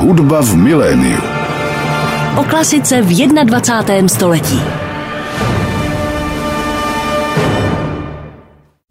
Hudba 0.00 0.40
v 0.40 0.56
miléniu. 0.56 1.20
O 2.40 2.44
klasice 2.44 3.02
v 3.04 3.12
21. 3.44 4.08
století. 4.08 4.60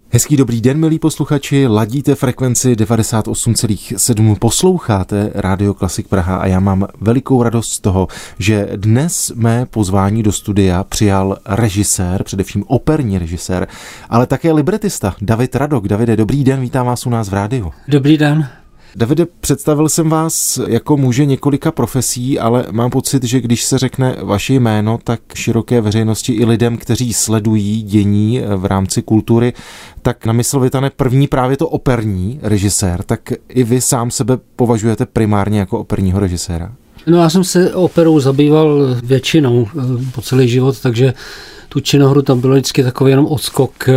Hezký 0.09 0.37
dobrý 0.37 0.61
den, 0.61 0.77
milí 0.77 0.99
posluchači, 0.99 1.67
ladíte 1.67 2.15
frekvenci 2.15 2.73
98,7, 2.73 4.35
posloucháte 4.39 5.31
Rádio 5.35 5.73
Klasik 5.73 6.07
Praha 6.07 6.37
a 6.37 6.45
já 6.45 6.59
mám 6.59 6.87
velikou 7.01 7.43
radost 7.43 7.71
z 7.71 7.79
toho, 7.79 8.07
že 8.39 8.69
dnes 8.75 9.31
mé 9.35 9.65
pozvání 9.65 10.23
do 10.23 10.31
studia 10.31 10.83
přijal 10.83 11.37
režisér, 11.45 12.23
především 12.23 12.63
operní 12.67 13.17
režisér, 13.17 13.67
ale 14.09 14.25
také 14.25 14.51
libretista 14.51 15.15
David 15.21 15.55
Radok. 15.55 15.87
Davide, 15.87 16.15
dobrý 16.15 16.43
den, 16.43 16.61
vítám 16.61 16.85
vás 16.85 17.05
u 17.05 17.09
nás 17.09 17.29
v 17.29 17.33
rádiu. 17.33 17.71
Dobrý 17.87 18.17
den. 18.17 18.58
Davide, 18.95 19.25
představil 19.39 19.89
jsem 19.89 20.09
vás 20.09 20.59
jako 20.67 20.97
muže 20.97 21.25
několika 21.25 21.71
profesí, 21.71 22.39
ale 22.39 22.65
mám 22.71 22.89
pocit, 22.89 23.23
že 23.23 23.41
když 23.41 23.63
se 23.63 23.77
řekne 23.77 24.15
vaše 24.23 24.53
jméno, 24.53 24.99
tak 25.03 25.19
široké 25.35 25.81
veřejnosti 25.81 26.33
i 26.33 26.45
lidem, 26.45 26.77
kteří 26.77 27.13
sledují 27.13 27.81
dění 27.81 28.41
v 28.55 28.65
rámci 28.65 29.01
kultury, 29.01 29.53
tak 30.01 30.25
na 30.25 30.33
mysl 30.33 30.59
vytane 30.59 30.89
první 30.89 31.27
právě 31.27 31.57
to 31.57 31.69
operní 31.69 32.39
režisér. 32.41 33.03
Tak 33.03 33.33
i 33.49 33.63
vy 33.63 33.81
sám 33.81 34.11
sebe 34.11 34.37
považujete 34.55 35.05
primárně 35.05 35.59
jako 35.59 35.79
operního 35.79 36.19
režiséra? 36.19 36.71
No 37.07 37.17
já 37.17 37.29
jsem 37.29 37.43
se 37.43 37.73
operou 37.73 38.19
zabýval 38.19 38.97
většinou 39.03 39.67
eh, 39.67 39.81
po 40.15 40.21
celý 40.21 40.49
život, 40.49 40.79
takže 40.79 41.13
tu 41.69 41.79
činohru 41.79 42.21
tam 42.21 42.41
bylo 42.41 42.53
vždycky 42.53 42.83
takový 42.83 43.11
jenom 43.11 43.25
odskok 43.25 43.89
eh, 43.89 43.93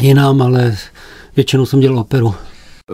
jinám, 0.00 0.42
ale 0.42 0.76
většinou 1.36 1.66
jsem 1.66 1.80
dělal 1.80 1.98
operu. 1.98 2.34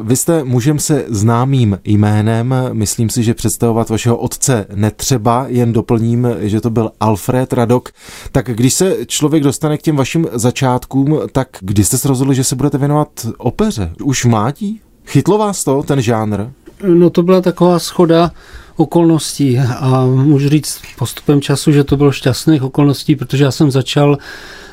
Vy 0.02 0.16
jste 0.16 0.44
mužem 0.44 0.78
se 0.78 1.04
známým 1.08 1.78
jménem, 1.84 2.54
myslím 2.72 3.10
si, 3.10 3.22
že 3.22 3.34
představovat 3.34 3.88
vašeho 3.88 4.16
otce 4.16 4.66
netřeba, 4.74 5.44
jen 5.48 5.72
doplním, 5.72 6.28
že 6.40 6.60
to 6.60 6.70
byl 6.70 6.90
Alfred 7.00 7.52
Radok. 7.52 7.88
Tak 8.32 8.46
když 8.46 8.74
se 8.74 8.96
člověk 9.06 9.42
dostane 9.42 9.78
k 9.78 9.82
těm 9.82 9.96
vašim 9.96 10.26
začátkům, 10.32 11.20
tak 11.32 11.48
kdy 11.60 11.84
jste 11.84 11.98
se 11.98 12.08
rozhodli, 12.08 12.34
že 12.34 12.44
se 12.44 12.56
budete 12.56 12.78
věnovat 12.78 13.08
opeře? 13.38 13.92
Už 14.02 14.24
mládí? 14.24 14.80
Chytlo 15.06 15.38
vás 15.38 15.64
to, 15.64 15.82
ten 15.82 16.02
žánr? 16.02 16.44
No 16.82 17.10
to 17.10 17.22
byla 17.22 17.40
taková 17.40 17.78
schoda 17.78 18.30
okolností 18.76 19.58
a 19.58 20.06
můžu 20.06 20.48
říct 20.48 20.80
postupem 20.98 21.40
času, 21.40 21.72
že 21.72 21.84
to 21.84 21.96
bylo 21.96 22.12
šťastných 22.12 22.62
okolností, 22.62 23.16
protože 23.16 23.44
já 23.44 23.50
jsem 23.50 23.70
začal 23.70 24.18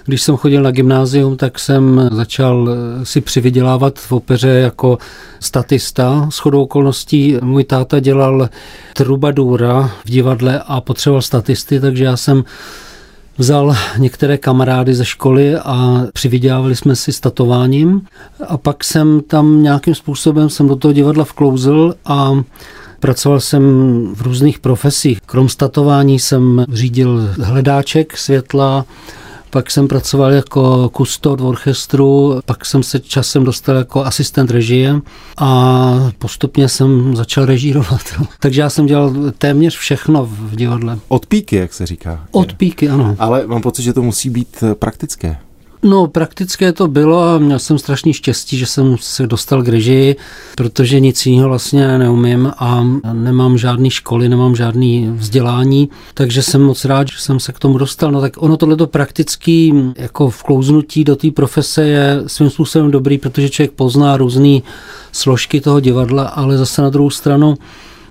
když 0.06 0.22
jsem 0.22 0.38
chodil 0.38 0.62
na 0.62 0.72
gymnázium, 0.72 1.38
tak 1.38 1.59
jsem 1.59 2.09
začal 2.12 2.70
eh, 2.70 3.06
si 3.06 3.22
přivydělávat 3.22 4.00
v 4.00 4.12
opeře 4.12 4.50
jako 4.50 4.98
statista. 5.40 6.28
S 6.32 6.38
chodou 6.38 6.64
okolností 6.64 7.38
můj 7.42 7.64
táta 7.64 8.00
dělal 8.00 8.50
trubadura 8.94 9.92
v 10.06 10.09
divadle 10.09 10.62
a 10.68 10.81
potřeboval 10.81 11.22
statisty, 11.22 11.80
takže 11.80 12.04
já 12.04 12.18
jsem 12.18 12.44
vzal 13.38 13.76
některé 13.98 14.38
kamarády 14.38 14.94
ze 14.94 15.06
školy 15.06 15.56
a 15.56 16.02
přivydělávali 16.14 16.76
jsme 16.76 16.96
si 16.96 17.12
statováním. 17.12 18.02
A 18.48 18.58
pak 18.58 18.84
jsem 18.84 19.22
tam 19.22 19.64
nějakým 19.64 19.96
způsobem 19.96 20.50
jsem 20.50 20.68
do 20.68 20.76
toho 20.76 20.94
divadla 20.94 21.24
vklouzl 21.24 21.96
a 22.06 22.44
Pracoval 23.04 23.40
jsem 23.40 23.64
v 24.16 24.22
různých 24.22 24.59
profesích. 24.59 25.22
Krom 25.22 25.50
statování 25.50 26.20
jsem 26.20 26.66
řídil 26.72 27.30
hledáček 27.42 28.18
světla, 28.18 28.86
pak 29.54 29.72
jsem 29.72 29.88
pracoval 29.88 30.32
jako 30.32 30.90
kustor 30.90 31.42
v 31.42 31.46
orchestru, 31.46 32.40
pak 32.46 32.66
jsem 32.66 32.84
se 32.84 33.00
časem 33.00 33.44
dostal 33.44 33.76
jako 33.76 34.06
asistent 34.06 34.52
režie 34.52 35.02
a 35.38 36.12
postupně 36.18 36.70
jsem 36.70 37.16
začal 37.16 37.46
režírovat. 37.46 38.02
Takže 38.40 38.62
já 38.62 38.70
jsem 38.70 38.86
dělal 38.86 39.14
téměř 39.38 39.78
všechno 39.78 40.26
v 40.26 40.56
divadle. 40.56 41.00
Od 41.08 41.26
píky, 41.26 41.56
jak 41.56 41.74
se 41.74 41.86
říká. 41.86 42.26
Od 42.31 42.54
píky, 42.54 42.90
ano. 42.90 43.16
Ale 43.20 43.48
mám 43.48 43.62
pocit, 43.62 43.84
že 43.84 43.94
to 43.94 44.02
musí 44.02 44.30
být 44.30 44.63
praktické. 44.74 45.38
No, 45.83 46.07
praktické 46.07 46.73
to 46.73 46.88
bylo 46.88 47.23
a 47.23 47.38
měl 47.38 47.59
jsem 47.59 47.77
strašný 47.77 48.13
štěstí, 48.13 48.57
že 48.57 48.66
jsem 48.66 48.97
se 48.99 49.27
dostal 49.27 49.63
k 49.63 49.67
režii, 49.67 50.16
protože 50.57 50.99
nic 50.99 51.25
jiného 51.25 51.49
vlastně 51.49 51.97
neumím 51.97 52.51
a 52.57 52.83
nemám 53.13 53.57
žádný 53.57 53.89
školy, 53.89 54.29
nemám 54.29 54.55
žádný 54.55 55.09
vzdělání, 55.16 55.89
takže 56.13 56.44
jsem 56.44 56.61
moc 56.63 56.85
rád, 56.85 57.07
že 57.07 57.19
jsem 57.19 57.39
se 57.39 57.51
k 57.51 57.59
tomu 57.59 57.77
dostal. 57.77 58.11
No 58.11 58.21
tak 58.21 58.33
ono 58.38 58.57
tohleto 58.57 58.88
praktický 58.88 59.73
jako 59.97 60.29
vklouznutí 60.29 61.03
do 61.03 61.16
té 61.16 61.31
profese 61.31 61.83
je 61.83 62.23
svým 62.27 62.50
způsobem 62.50 62.91
dobrý, 62.91 63.17
protože 63.17 63.50
člověk 63.50 63.71
pozná 63.71 64.17
různé 64.17 64.59
složky 65.11 65.61
toho 65.61 65.79
divadla, 65.79 66.23
ale 66.23 66.57
zase 66.57 66.81
na 66.81 66.89
druhou 66.89 67.09
stranu 67.09 67.55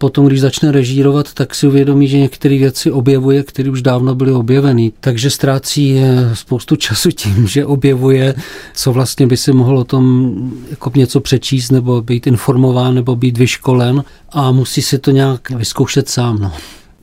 potom, 0.02 0.26
když 0.26 0.40
začne 0.40 0.72
režírovat, 0.72 1.32
tak 1.32 1.54
si 1.54 1.66
uvědomí, 1.66 2.08
že 2.08 2.18
některé 2.18 2.58
věci 2.58 2.90
objevuje, 2.90 3.42
které 3.42 3.70
už 3.70 3.82
dávno 3.82 4.14
byly 4.14 4.32
objeveny. 4.32 4.92
Takže 5.00 5.30
ztrácí 5.30 6.00
spoustu 6.34 6.76
času 6.76 7.10
tím, 7.10 7.46
že 7.46 7.66
objevuje, 7.66 8.34
co 8.74 8.92
vlastně 8.92 9.26
by 9.26 9.36
si 9.36 9.52
mohl 9.52 9.78
o 9.78 9.84
tom 9.84 10.34
jako 10.70 10.90
něco 10.94 11.20
přečíst, 11.20 11.70
nebo 11.70 12.02
být 12.02 12.26
informován, 12.26 12.94
nebo 12.94 13.16
být 13.16 13.38
vyškolen 13.38 14.04
a 14.30 14.52
musí 14.52 14.82
si 14.82 14.98
to 14.98 15.10
nějak 15.10 15.50
vyzkoušet 15.50 16.08
sám. 16.08 16.38
No. 16.38 16.52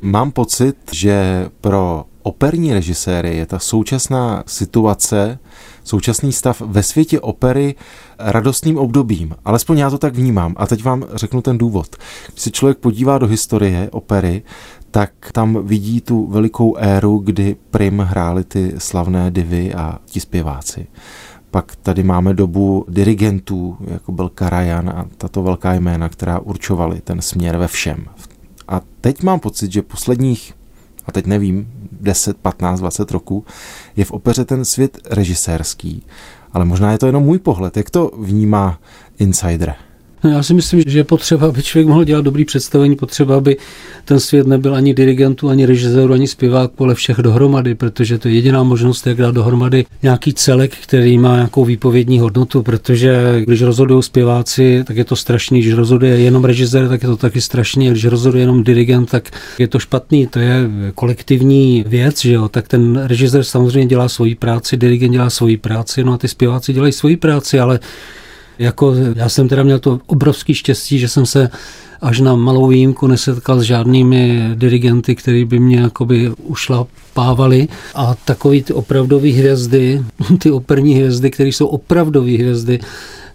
Mám 0.02 0.32
pocit, 0.32 0.76
že 0.92 1.48
pro 1.62 2.04
operní 2.24 2.74
režiséry 2.74 3.38
je 3.38 3.46
ta 3.46 3.60
současná 3.60 4.44
situace, 4.48 5.40
současný 5.84 6.32
stav 6.32 6.62
ve 6.62 6.84
světě 6.84 7.20
opery 7.20 7.76
radostným 8.20 8.78
obdobím. 8.78 9.36
Alespoň 9.46 9.78
já 9.78 9.90
to 9.90 9.98
tak 9.98 10.16
vnímám. 10.16 10.56
A 10.58 10.68
teď 10.68 10.84
vám 10.84 11.06
řeknu 11.14 11.42
ten 11.42 11.58
důvod. 11.58 11.96
Když 12.32 12.42
se 12.42 12.52
člověk 12.52 12.78
podívá 12.78 13.18
do 13.18 13.28
historie 13.28 13.90
opery, 13.92 14.42
tak 14.92 15.12
tam 15.32 15.68
vidí 15.68 16.02
tu 16.02 16.28
velikou 16.28 16.76
éru, 16.76 17.18
kdy 17.18 17.56
prim 17.72 18.00
hráli 18.00 18.44
ty 18.44 18.74
slavné 18.78 19.32
divy 19.32 19.74
a 19.74 20.00
ti 20.06 20.20
zpěváci. 20.20 20.88
Pak 21.52 21.76
tady 21.76 22.04
máme 22.04 22.34
dobu 22.34 22.86
dirigentů, 22.88 23.78
jako 23.88 24.12
byl 24.12 24.30
Karajan 24.30 24.90
a 24.90 25.06
tato 25.18 25.44
velká 25.44 25.74
jména, 25.74 26.10
která 26.10 26.40
určovali 26.40 27.02
ten 27.02 27.22
směr 27.22 27.58
ve 27.58 27.68
všem. 27.68 28.06
A 28.68 28.82
teď 29.02 29.24
mám 29.24 29.40
pocit, 29.40 29.72
že 29.72 29.82
posledních, 29.82 30.54
a 31.10 31.12
teď 31.12 31.26
nevím, 31.26 31.68
10, 32.02 32.38
15, 32.38 32.80
20 32.80 33.12
roků, 33.12 33.46
je 33.96 34.06
v 34.06 34.12
opeře 34.12 34.46
ten 34.46 34.66
svět 34.66 34.98
režisérský. 35.10 36.06
Ale 36.54 36.66
možná 36.66 36.92
je 36.92 36.98
to 36.98 37.06
jenom 37.06 37.24
můj 37.24 37.40
pohled. 37.40 37.78
Jak 37.78 37.90
to 37.90 38.12
vnímá 38.18 38.80
insider? 39.20 39.76
No, 40.24 40.30
já 40.30 40.44
si 40.44 40.54
myslím, 40.54 40.84
že 40.88 41.00
je 41.00 41.04
potřeba, 41.04 41.48
aby 41.48 41.64
člověk 41.64 41.88
mohl 41.88 42.04
dělat 42.04 42.26
dobrý 42.26 42.46
představení, 42.46 42.96
potřeba, 42.96 43.38
aby 43.38 43.58
ten 44.06 44.20
svět 44.20 44.48
nebyl 44.48 44.76
ani 44.76 44.94
dirigentů, 44.94 45.50
ani 45.50 45.66
režiséru, 45.66 46.14
ani 46.14 46.28
zpěváků, 46.28 46.84
ale 46.84 46.96
všech 46.96 47.18
dohromady, 47.18 47.76
protože 47.76 48.18
to 48.18 48.28
je 48.28 48.34
jediná 48.34 48.64
možnost, 48.64 49.08
jak 49.08 49.18
dát 49.18 49.36
dohromady 49.36 49.86
nějaký 50.04 50.34
celek, 50.34 50.78
který 50.84 51.18
má 51.18 51.36
nějakou 51.36 51.66
výpovědní 51.66 52.20
hodnotu, 52.20 52.64
protože 52.64 53.42
když 53.46 53.62
rozhodují 53.62 54.04
zpěváci, 54.04 54.84
tak 54.88 54.98
je 54.98 55.06
to 55.06 55.16
strašný, 55.16 55.62
když 55.62 55.74
rozhoduje 55.74 56.20
jenom 56.20 56.46
režisér, 56.46 56.88
tak 56.88 57.04
je 57.04 57.10
to 57.10 57.18
taky 57.18 57.42
strašný, 57.42 57.90
když 57.90 58.06
rozhoduje 58.06 58.44
jenom 58.44 58.64
dirigent, 58.64 59.10
tak 59.10 59.30
je 59.60 59.68
to 59.68 59.80
špatný, 59.80 60.28
to 60.28 60.40
je 60.40 60.70
kolektivní 60.96 61.84
věc, 61.88 62.22
že 62.22 62.34
jo, 62.34 62.50
tak 62.50 62.68
ten 62.68 63.02
režisér 63.06 63.44
samozřejmě 63.44 63.86
dělá 63.86 64.10
svoji 64.10 64.36
práci, 64.36 64.78
dirigent 64.78 65.14
dělá 65.14 65.30
svoji 65.30 65.58
práci, 65.58 66.04
no 66.04 66.14
a 66.14 66.18
ty 66.18 66.28
zpěváci 66.28 66.74
dělají 66.74 66.94
svoji 66.94 67.18
práci, 67.18 67.60
ale 67.60 67.80
jako 68.60 68.96
já 69.16 69.30
jsem 69.30 69.48
teda 69.48 69.64
měl 69.64 69.80
to 69.80 70.00
obrovský 70.06 70.54
štěstí, 70.54 71.00
že 71.00 71.08
jsem 71.08 71.26
se 71.26 71.50
až 72.02 72.20
na 72.20 72.36
malou 72.36 72.68
výjimku 72.68 73.08
nesetkal 73.08 73.60
s 73.60 73.64
žádnými 73.64 74.52
dirigenty, 74.56 75.16
který 75.16 75.46
by 75.46 75.60
mě 75.60 75.80
jakoby 75.80 76.32
ušlapávali. 76.44 77.68
A 77.96 78.16
takový 78.26 78.64
ty 78.64 78.74
opravdové 78.74 79.30
hvězdy, 79.30 80.04
ty 80.40 80.52
operní 80.52 80.94
hvězdy, 80.94 81.32
které 81.32 81.50
jsou 81.50 81.68
opravdové 81.68 82.32
hvězdy, 82.32 82.80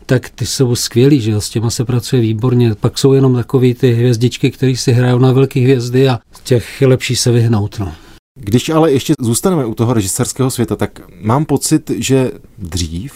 tak 0.07 0.29
ty 0.29 0.47
jsou 0.47 0.77
skvělí, 0.77 1.21
že 1.21 1.41
s 1.41 1.49
těma 1.49 1.71
se 1.71 1.85
pracuje 1.85 2.23
výborně. 2.23 2.75
Pak 2.75 2.99
jsou 2.99 3.13
jenom 3.13 3.35
takové 3.35 3.75
ty 3.75 3.93
hvězdičky, 3.93 4.51
které 4.51 4.77
si 4.77 4.93
hrajou 4.93 5.19
na 5.19 5.33
velké 5.33 5.61
hvězdy 5.61 6.09
a 6.09 6.21
těch 6.45 6.81
je 6.81 6.87
lepší 6.87 7.17
se 7.17 7.33
vyhnout. 7.33 7.79
No. 7.79 7.93
Když 8.41 8.69
ale 8.69 8.93
ještě 8.93 9.15
zůstaneme 9.21 9.65
u 9.65 9.75
toho 9.75 9.93
režisérského 9.93 10.51
světa, 10.51 10.77
tak 10.77 11.01
mám 11.21 11.45
pocit, 11.45 11.91
že 11.97 12.31
dřív 12.59 13.13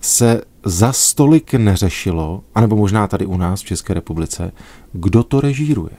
se 0.00 0.40
za 0.64 0.92
stolik 0.92 1.54
neřešilo, 1.54 2.42
anebo 2.54 2.76
možná 2.76 3.06
tady 3.08 3.26
u 3.26 3.36
nás 3.36 3.60
v 3.60 3.64
České 3.64 3.94
republice, 3.94 4.52
kdo 4.92 5.22
to 5.22 5.40
režíruje. 5.40 5.94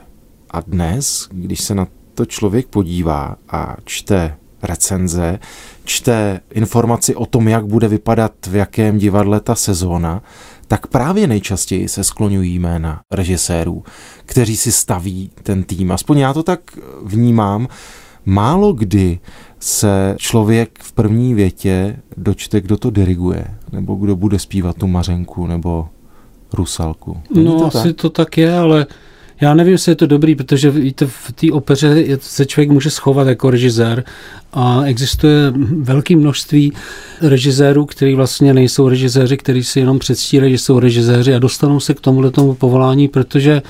A 0.50 0.60
dnes, 0.60 1.28
když 1.32 1.60
se 1.60 1.74
na 1.74 1.86
to 2.14 2.26
člověk 2.26 2.66
podívá 2.66 3.36
a 3.48 3.76
čte 3.84 4.36
recenze, 4.62 5.38
čte 5.84 6.40
informaci 6.50 7.14
o 7.14 7.26
tom, 7.26 7.48
jak 7.48 7.66
bude 7.66 7.88
vypadat 7.88 8.32
v 8.46 8.54
jakém 8.54 8.98
divadle 8.98 9.40
ta 9.40 9.54
sezóna, 9.54 10.22
tak 10.68 10.86
právě 10.86 11.26
nejčastěji 11.26 11.88
se 11.88 12.04
skloňují 12.04 12.58
jména 12.58 13.00
režisérů, 13.12 13.84
kteří 14.26 14.56
si 14.56 14.72
staví 14.72 15.30
ten 15.42 15.62
tým. 15.62 15.92
Aspoň 15.92 16.18
já 16.18 16.32
to 16.32 16.42
tak 16.42 16.60
vnímám. 17.02 17.68
Málo 18.28 18.72
kdy 18.72 19.18
se 19.60 20.14
člověk 20.18 20.78
v 20.82 20.92
první 20.92 21.34
větě 21.34 21.96
dočte, 22.16 22.60
kdo 22.60 22.76
to 22.76 22.90
diriguje, 22.90 23.44
nebo 23.72 23.94
kdo 23.94 24.16
bude 24.16 24.38
zpívat 24.38 24.76
tu 24.76 24.86
Mařenku, 24.86 25.46
nebo 25.46 25.88
Rusalku. 26.52 27.16
Není 27.34 27.46
no, 27.46 27.58
to 27.58 27.66
asi 27.66 27.88
tak? 27.88 27.96
to 27.96 28.10
tak 28.10 28.38
je, 28.38 28.58
ale 28.58 28.86
Já 29.40 29.54
nevím, 29.54 29.72
jestli 29.72 29.92
je 29.92 29.96
to 29.96 30.06
dobrý, 30.06 30.34
protože 30.34 30.70
víte, 30.70 31.06
v 31.06 31.32
té 31.32 31.52
opeře 31.52 32.04
se 32.20 32.46
člověk 32.46 32.70
může 32.70 32.90
schovat 32.90 33.28
jako 33.28 33.50
režisér 33.50 34.04
a 34.52 34.82
existuje 34.84 35.52
velké 35.82 36.16
množství 36.16 36.72
režisérů, 37.20 37.86
kteří 37.86 38.14
vlastně 38.14 38.54
nejsou 38.54 38.88
režiséři, 38.88 39.36
kteří 39.36 39.64
si 39.64 39.80
jenom 39.80 39.98
předstírají, 39.98 40.52
že 40.52 40.58
jsou 40.58 40.78
režiséři 40.78 41.34
a 41.34 41.38
dostanou 41.38 41.80
se 41.80 41.94
k 41.94 42.00
tomuhle 42.00 42.30
tomu 42.30 42.54
povolání, 42.54 43.08
protože 43.08 43.62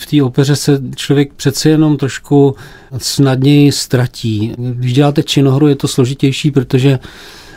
v 0.00 0.06
té 0.06 0.22
opeře 0.22 0.56
se 0.56 0.82
člověk 0.96 1.32
přece 1.34 1.68
jenom 1.68 1.96
trošku 1.96 2.56
snadněji 2.98 3.72
ztratí. 3.72 4.54
Když 4.56 4.92
děláte 4.92 5.22
činohru, 5.22 5.68
je 5.68 5.76
to 5.76 5.88
složitější, 5.88 6.50
protože 6.50 6.98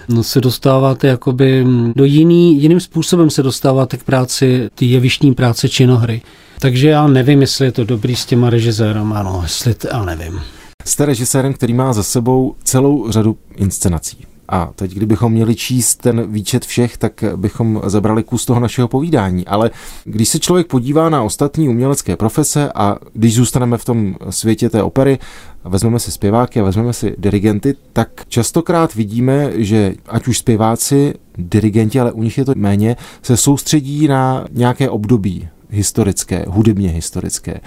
no, 0.09 0.23
se 0.23 0.41
dostáváte 0.41 1.07
jakoby 1.07 1.65
do 1.95 2.03
jiný, 2.03 2.61
jiným 2.61 2.79
způsobem 2.79 3.29
se 3.29 3.43
dostáváte 3.43 3.97
k 3.97 4.03
práci, 4.03 4.69
ty 4.75 4.85
jevištní 4.85 5.33
práce 5.33 5.69
činohry. 5.69 6.21
Takže 6.59 6.89
já 6.89 7.07
nevím, 7.07 7.41
jestli 7.41 7.65
je 7.65 7.71
to 7.71 7.83
dobrý 7.83 8.15
s 8.15 8.25
těma 8.25 8.49
režisérama, 8.49 9.23
no, 9.23 9.39
jestli, 9.43 9.73
to, 9.73 9.87
já 9.87 10.05
nevím. 10.05 10.41
Jste 10.85 11.05
režisérem, 11.05 11.53
který 11.53 11.73
má 11.73 11.93
za 11.93 12.03
sebou 12.03 12.55
celou 12.63 13.11
řadu 13.11 13.37
inscenací. 13.55 14.17
A 14.49 14.71
teď, 14.75 14.93
kdybychom 14.93 15.31
měli 15.31 15.55
číst 15.55 15.95
ten 15.95 16.31
výčet 16.31 16.65
všech, 16.65 16.97
tak 16.97 17.23
bychom 17.35 17.81
zabrali 17.85 18.23
kus 18.23 18.45
toho 18.45 18.59
našeho 18.59 18.87
povídání. 18.87 19.47
Ale 19.47 19.71
když 20.03 20.29
se 20.29 20.39
člověk 20.39 20.67
podívá 20.67 21.09
na 21.09 21.23
ostatní 21.23 21.69
umělecké 21.69 22.15
profese 22.15 22.71
a 22.75 22.97
když 23.13 23.35
zůstaneme 23.35 23.77
v 23.77 23.85
tom 23.85 24.15
světě 24.29 24.69
té 24.69 24.83
opery, 24.83 25.19
vezmeme 25.63 25.99
si 25.99 26.11
zpěváky 26.11 26.59
a 26.59 26.63
vezmeme 26.63 26.93
si 26.93 27.15
dirigenty, 27.17 27.75
tak 27.93 28.09
častokrát 28.27 28.95
vidíme, 28.95 29.51
že 29.55 29.93
ať 30.07 30.27
už 30.27 30.37
zpěváci, 30.37 31.13
dirigenti, 31.37 31.99
ale 31.99 32.11
u 32.11 32.23
nich 32.23 32.37
je 32.37 32.45
to 32.45 32.53
méně, 32.55 32.95
se 33.21 33.37
soustředí 33.37 34.07
na 34.07 34.45
nějaké 34.51 34.89
období 34.89 35.47
historické, 35.69 36.45
hudebně 36.47 36.89
historické. 36.89 37.59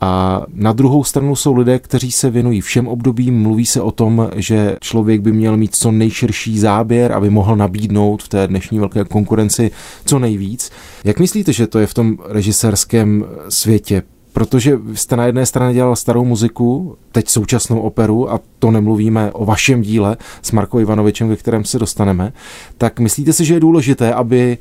A 0.00 0.42
na 0.54 0.72
druhou 0.72 1.04
stranu 1.04 1.36
jsou 1.36 1.54
lidé, 1.54 1.78
kteří 1.78 2.12
se 2.12 2.30
věnují 2.30 2.60
všem 2.60 2.88
obdobím. 2.88 3.42
Mluví 3.42 3.66
se 3.66 3.80
o 3.80 3.90
tom, 3.90 4.28
že 4.36 4.76
člověk 4.80 5.20
by 5.20 5.32
měl 5.32 5.56
mít 5.56 5.76
co 5.76 5.90
nejširší 5.90 6.58
záběr, 6.58 7.12
aby 7.12 7.30
mohl 7.30 7.56
nabídnout 7.56 8.22
v 8.22 8.28
té 8.28 8.46
dnešní 8.46 8.78
velké 8.78 9.04
konkurenci 9.04 9.70
co 10.04 10.18
nejvíc. 10.18 10.70
Jak 11.04 11.18
myslíte, 11.18 11.52
že 11.52 11.66
to 11.66 11.78
je 11.78 11.86
v 11.86 11.94
tom 11.94 12.18
režisérském 12.28 13.24
světě? 13.48 14.02
Protože 14.32 14.78
jste 14.94 15.16
na 15.16 15.26
jedné 15.26 15.46
straně 15.46 15.74
dělal 15.74 15.96
starou 15.96 16.24
muziku, 16.24 16.96
teď 17.12 17.28
současnou 17.28 17.80
operu, 17.80 18.32
a 18.32 18.40
to 18.58 18.70
nemluvíme 18.70 19.32
o 19.32 19.44
vašem 19.44 19.82
díle 19.82 20.16
s 20.42 20.52
Markou 20.52 20.78
Ivanovičem, 20.78 21.28
ke 21.28 21.36
kterém 21.36 21.64
se 21.64 21.78
dostaneme, 21.78 22.32
tak 22.78 23.00
myslíte 23.00 23.32
si, 23.32 23.44
že 23.44 23.54
je 23.54 23.60
důležité, 23.60 24.14
aby 24.14 24.58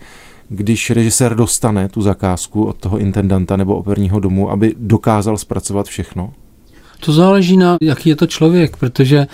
když 0.49 0.89
režisér 0.89 1.35
dostane 1.35 1.89
tu 1.89 2.01
zakázku 2.01 2.65
od 2.65 2.77
toho 2.77 2.97
intendanta 2.97 3.57
nebo 3.57 3.75
operního 3.75 4.19
domu, 4.19 4.51
aby 4.51 4.75
dokázal 4.77 5.37
zpracovat 5.37 5.87
všechno? 5.87 6.33
To 6.99 7.13
záleží 7.13 7.57
na, 7.57 7.77
jaký 7.81 8.09
je 8.09 8.15
to 8.15 8.27
člověk, 8.27 8.77
protože 8.77 9.27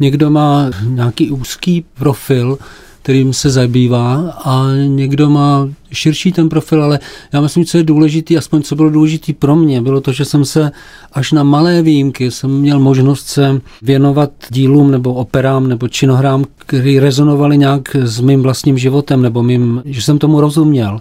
někdo 0.00 0.30
má 0.30 0.70
nějaký 0.84 1.30
úzký 1.30 1.84
profil, 1.94 2.58
kterým 3.02 3.32
se 3.32 3.50
zabývá 3.50 4.30
a 4.44 4.66
někdo 4.86 5.30
má 5.30 5.68
širší 5.92 6.32
ten 6.32 6.48
profil, 6.48 6.84
ale 6.84 6.98
já 7.32 7.40
myslím, 7.40 7.64
co 7.64 7.78
je 7.78 7.84
důležitý, 7.84 8.38
aspoň 8.38 8.62
co 8.62 8.76
bylo 8.76 8.90
důležitý 8.90 9.32
pro 9.32 9.56
mě, 9.56 9.82
bylo 9.82 10.00
to, 10.00 10.12
že 10.12 10.24
jsem 10.24 10.44
se 10.44 10.72
až 11.12 11.32
na 11.32 11.42
malé 11.42 11.82
výjimky 11.82 12.30
jsem 12.30 12.50
měl 12.50 12.78
možnost 12.80 13.26
se 13.26 13.60
věnovat 13.82 14.30
dílům 14.50 14.90
nebo 14.90 15.14
operám 15.14 15.68
nebo 15.68 15.88
činohrám, 15.88 16.44
které 16.56 17.00
rezonovaly 17.00 17.58
nějak 17.58 17.96
s 17.96 18.20
mým 18.20 18.42
vlastním 18.42 18.78
životem 18.78 19.22
nebo 19.22 19.42
mým, 19.42 19.82
že 19.84 20.02
jsem 20.02 20.18
tomu 20.18 20.40
rozuměl 20.40 21.00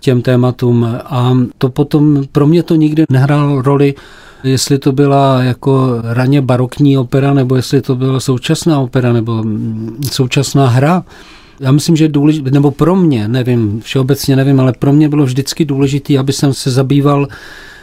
těm 0.00 0.22
tématům. 0.22 0.84
A 1.04 1.36
to 1.58 1.68
potom 1.68 2.22
pro 2.32 2.46
mě 2.46 2.62
to 2.62 2.74
nikdy 2.74 3.04
nehrálo 3.10 3.62
roli, 3.62 3.94
jestli 4.46 4.78
to 4.78 4.92
byla 4.92 5.42
jako 5.42 6.00
raně 6.02 6.42
barokní 6.42 6.98
opera, 6.98 7.34
nebo 7.34 7.56
jestli 7.56 7.82
to 7.82 7.96
byla 7.96 8.20
současná 8.20 8.80
opera, 8.80 9.12
nebo 9.12 9.44
současná 10.12 10.68
hra. 10.68 11.04
Já 11.60 11.72
myslím, 11.72 11.96
že 11.96 12.08
důležité, 12.08 12.50
nebo 12.50 12.70
pro 12.70 12.96
mě, 12.96 13.28
nevím, 13.28 13.80
všeobecně 13.80 14.36
nevím, 14.36 14.60
ale 14.60 14.72
pro 14.72 14.92
mě 14.92 15.08
bylo 15.08 15.24
vždycky 15.24 15.64
důležité, 15.64 16.18
aby 16.18 16.32
jsem 16.32 16.54
se 16.54 16.70
zabýval 16.70 17.28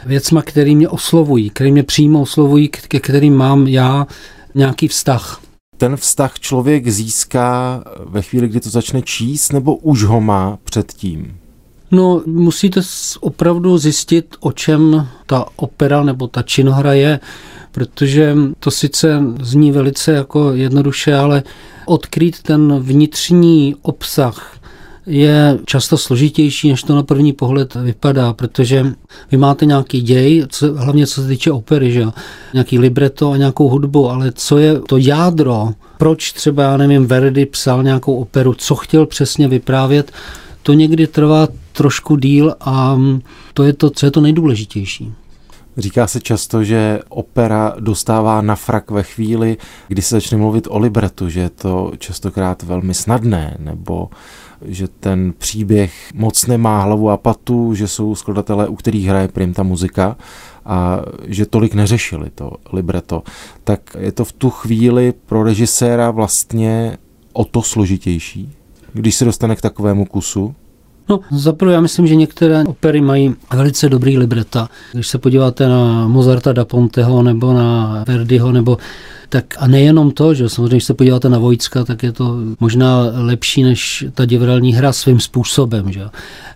věcma, 0.06 0.42
které 0.42 0.74
mě 0.74 0.88
oslovují, 0.88 1.50
které 1.50 1.70
mě 1.70 1.82
přímo 1.82 2.20
oslovují, 2.20 2.68
ke 2.68 3.00
kterým 3.00 3.36
mám 3.36 3.66
já 3.66 4.06
nějaký 4.54 4.88
vztah. 4.88 5.40
Ten 5.76 5.96
vztah 5.96 6.38
člověk 6.38 6.88
získá 6.88 7.82
ve 8.04 8.22
chvíli, 8.22 8.48
kdy 8.48 8.60
to 8.60 8.70
začne 8.70 9.02
číst, 9.02 9.52
nebo 9.52 9.76
už 9.76 10.04
ho 10.04 10.20
má 10.20 10.58
předtím? 10.64 11.36
No, 11.94 12.22
musíte 12.26 12.80
opravdu 13.20 13.78
zjistit, 13.78 14.36
o 14.40 14.52
čem 14.52 15.08
ta 15.26 15.46
opera 15.56 16.02
nebo 16.02 16.26
ta 16.26 16.42
činohra 16.42 16.92
je, 16.92 17.20
protože 17.72 18.36
to 18.58 18.70
sice 18.70 19.22
zní 19.40 19.72
velice 19.72 20.12
jako 20.12 20.52
jednoduše, 20.52 21.14
ale 21.14 21.42
odkrýt 21.86 22.42
ten 22.42 22.80
vnitřní 22.80 23.74
obsah 23.82 24.56
je 25.06 25.58
často 25.64 25.98
složitější, 25.98 26.70
než 26.70 26.82
to 26.82 26.94
na 26.94 27.02
první 27.02 27.32
pohled 27.32 27.74
vypadá, 27.74 28.32
protože 28.32 28.86
vy 29.30 29.36
máte 29.36 29.66
nějaký 29.66 30.02
děj, 30.02 30.46
co, 30.48 30.74
hlavně 30.74 31.06
co 31.06 31.22
se 31.22 31.28
týče 31.28 31.52
opery, 31.52 31.92
že? 31.92 32.06
nějaký 32.52 32.78
libreto 32.78 33.30
a 33.30 33.36
nějakou 33.36 33.68
hudbu, 33.68 34.10
ale 34.10 34.32
co 34.34 34.58
je 34.58 34.80
to 34.80 34.96
jádro, 34.96 35.68
proč 35.98 36.32
třeba, 36.32 36.62
já 36.62 36.76
nevím, 36.76 37.06
Verdi 37.06 37.46
psal 37.46 37.82
nějakou 37.82 38.16
operu, 38.16 38.54
co 38.54 38.74
chtěl 38.74 39.06
přesně 39.06 39.48
vyprávět, 39.48 40.12
to 40.64 40.72
někdy 40.72 41.06
trvá 41.06 41.48
trošku 41.72 42.16
díl 42.16 42.54
a 42.60 42.98
to 43.54 43.62
je 43.62 43.72
to, 43.72 43.90
co 43.90 44.06
je 44.06 44.10
to 44.10 44.20
nejdůležitější. 44.20 45.12
Říká 45.76 46.06
se 46.06 46.20
často, 46.20 46.64
že 46.64 47.00
opera 47.08 47.74
dostává 47.80 48.42
na 48.42 48.56
frak 48.56 48.90
ve 48.90 49.02
chvíli, 49.02 49.56
kdy 49.88 50.02
se 50.02 50.16
začne 50.16 50.38
mluvit 50.38 50.66
o 50.70 50.78
libretu, 50.78 51.28
že 51.28 51.40
je 51.40 51.50
to 51.50 51.92
častokrát 51.98 52.62
velmi 52.62 52.94
snadné, 52.94 53.56
nebo 53.58 54.08
že 54.64 54.88
ten 54.88 55.32
příběh 55.38 56.10
moc 56.14 56.46
nemá 56.46 56.82
hlavu 56.82 57.10
a 57.10 57.16
patu, 57.16 57.74
že 57.74 57.88
jsou 57.88 58.14
skladatelé, 58.14 58.68
u 58.68 58.76
kterých 58.76 59.06
hraje 59.06 59.28
prim 59.28 59.54
ta 59.54 59.62
muzika 59.62 60.16
a 60.64 61.00
že 61.26 61.46
tolik 61.46 61.74
neřešili 61.74 62.30
to 62.30 62.52
libreto. 62.72 63.22
Tak 63.64 63.80
je 63.98 64.12
to 64.12 64.24
v 64.24 64.32
tu 64.32 64.50
chvíli 64.50 65.14
pro 65.26 65.42
režiséra 65.42 66.10
vlastně 66.10 66.98
o 67.32 67.44
to 67.44 67.62
složitější, 67.62 68.52
když 68.94 69.14
se 69.14 69.24
dostane 69.24 69.56
k 69.56 69.60
takovému 69.60 70.06
kusu? 70.06 70.54
No, 71.08 71.20
zaprvé 71.30 71.72
já 71.72 71.80
myslím, 71.80 72.06
že 72.06 72.14
některé 72.14 72.64
opery 72.64 73.00
mají 73.00 73.34
velice 73.54 73.88
dobrý 73.88 74.18
libreta. 74.18 74.68
Když 74.92 75.08
se 75.08 75.18
podíváte 75.18 75.68
na 75.68 76.08
Mozarta 76.08 76.52
da 76.52 76.64
Ponteho 76.64 77.22
nebo 77.22 77.52
na 77.52 78.04
Verdiho 78.08 78.52
nebo 78.52 78.78
tak 79.34 79.54
a 79.58 79.66
nejenom 79.66 80.10
to, 80.10 80.34
že 80.34 80.48
samozřejmě, 80.48 80.76
když 80.76 80.84
se 80.84 80.94
podíváte 80.94 81.28
na 81.28 81.38
Vojcka, 81.38 81.84
tak 81.84 82.02
je 82.02 82.12
to 82.12 82.38
možná 82.60 82.98
lepší 83.14 83.62
než 83.62 84.04
ta 84.14 84.24
divadelní 84.24 84.74
hra 84.74 84.92
svým 84.92 85.20
způsobem. 85.20 85.92
Že? 85.92 86.04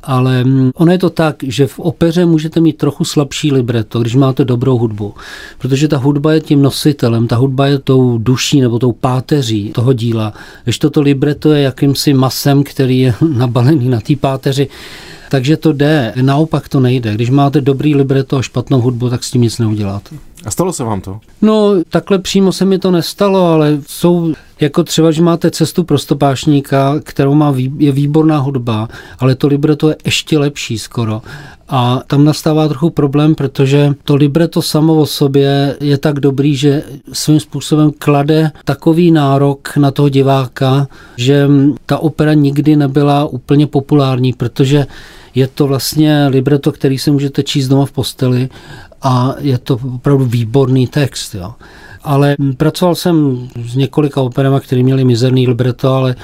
Ale 0.03 0.45
mm, 0.45 0.71
ono 0.75 0.93
je 0.93 0.99
to 0.99 1.11
tak, 1.11 1.37
že 1.43 1.67
v 1.67 1.79
opeře 1.79 2.27
můžete 2.27 2.61
mít 2.61 2.77
trochu 2.77 3.05
slabší 3.05 3.53
libreto, 3.53 4.01
když 4.01 4.15
máte 4.15 4.45
dobrou 4.45 4.79
hudbu. 4.79 5.15
Protože 5.59 5.89
ta 5.89 5.99
hudba 5.99 6.33
je 6.33 6.41
tím 6.41 6.63
nositelem, 6.63 7.27
ta 7.27 7.37
hudba 7.37 7.67
je 7.67 7.79
tou 7.79 8.19
duší 8.19 8.61
nebo 8.61 8.79
tou 8.79 8.93
páteří 8.93 9.71
toho 9.75 9.93
díla. 9.93 10.33
Když 10.65 10.79
toto 10.79 11.01
libreto 11.01 11.53
je 11.53 11.63
jakýmsi 11.63 12.15
masem, 12.15 12.63
který 12.63 12.99
je 12.99 13.15
nabalený 13.29 13.89
na 13.89 14.01
té 14.01 14.17
páteři, 14.17 14.69
takže 15.31 15.57
to 15.57 15.73
jde, 15.73 16.13
naopak 16.23 16.69
to 16.69 16.81
nejde. 16.81 17.15
Když 17.15 17.31
máte 17.31 17.61
dobrý 17.61 17.95
libreto 17.95 18.37
a 18.37 18.43
špatnou 18.43 18.81
hudbu, 18.81 19.11
tak 19.11 19.25
s 19.25 19.31
tím 19.31 19.43
nic 19.43 19.59
neuděláte. 19.59 20.28
A 20.45 20.51
stalo 20.51 20.73
se 20.73 20.85
vám 20.85 21.01
to? 21.01 21.21
No, 21.43 21.75
takhle 21.89 22.19
přímo 22.19 22.53
se 22.53 22.65
mi 22.65 22.79
to 22.79 22.91
nestalo, 22.91 23.47
ale 23.47 23.79
jsou 23.87 24.33
jako 24.61 24.85
třeba, 24.85 25.11
že 25.11 25.23
máte 25.23 25.51
cestu 25.51 25.85
pro 25.85 25.99
stopášníka, 25.99 27.01
kterou 27.03 27.35
má, 27.35 27.55
je 27.79 27.93
výborná 27.93 28.39
hudba, 28.39 28.89
ale 29.19 29.35
to 29.35 29.47
libreto 29.47 29.89
je 29.89 29.97
ještě 30.05 30.39
lepší 30.39 30.79
skoro. 30.79 31.23
A 31.69 32.01
tam 32.07 32.25
nastává 32.25 32.69
trochu 32.69 32.91
problém, 32.91 33.35
protože 33.35 33.95
to 34.05 34.17
libreto 34.17 34.63
samo 34.63 34.95
o 34.95 35.07
sobě 35.07 35.77
je 35.81 35.99
tak 35.99 36.21
dobrý, 36.21 36.57
že 36.57 36.83
svým 37.13 37.41
způsobem 37.41 37.93
klade 37.99 38.51
takový 38.65 39.11
nárok 39.11 39.77
na 39.77 39.91
toho 39.91 40.09
diváka, 40.09 40.89
že 41.17 41.49
ta 41.87 41.99
opera 41.99 42.35
nikdy 42.35 42.77
nebyla 42.77 43.25
úplně 43.25 43.67
populární, 43.67 44.33
protože 44.33 44.87
je 45.35 45.47
to 45.47 45.67
vlastně 45.67 46.27
libreto, 46.27 46.73
který 46.73 46.99
se 46.99 47.11
můžete 47.11 47.43
číst 47.43 47.69
doma 47.69 47.87
v 47.87 47.93
posteli 47.93 48.49
a 49.03 49.35
je 49.39 49.59
to 49.59 49.79
opravdu 49.95 50.25
výborný 50.25 50.87
text. 50.87 51.35
Jo. 51.35 51.55
Ale 52.03 52.37
pracoval 52.57 52.95
jsem 52.95 53.49
s 53.65 53.77
několika 53.77 54.21
operama, 54.21 54.61
které 54.61 54.83
měly 54.83 55.05
mizerný 55.05 55.49
libreto, 55.49 55.93
ale 55.93 56.17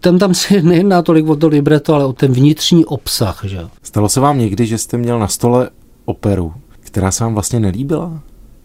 tam 0.00 0.18
tam 0.18 0.34
se 0.34 0.62
nejedná 0.62 1.02
tolik 1.02 1.28
o 1.28 1.36
to 1.36 1.48
libreto, 1.48 1.94
ale 1.94 2.04
o 2.04 2.12
ten 2.12 2.32
vnitřní 2.32 2.84
obsah. 2.84 3.40
Že? 3.44 3.60
Stalo 3.82 4.08
se 4.08 4.20
vám 4.20 4.38
někdy, 4.38 4.66
že 4.66 4.78
jste 4.78 4.96
měl 4.96 5.18
na 5.18 5.28
stole 5.28 5.70
operu, 6.04 6.54
která 6.80 7.10
se 7.10 7.24
vám 7.24 7.34
vlastně 7.34 7.60
nelíbila? 7.60 8.20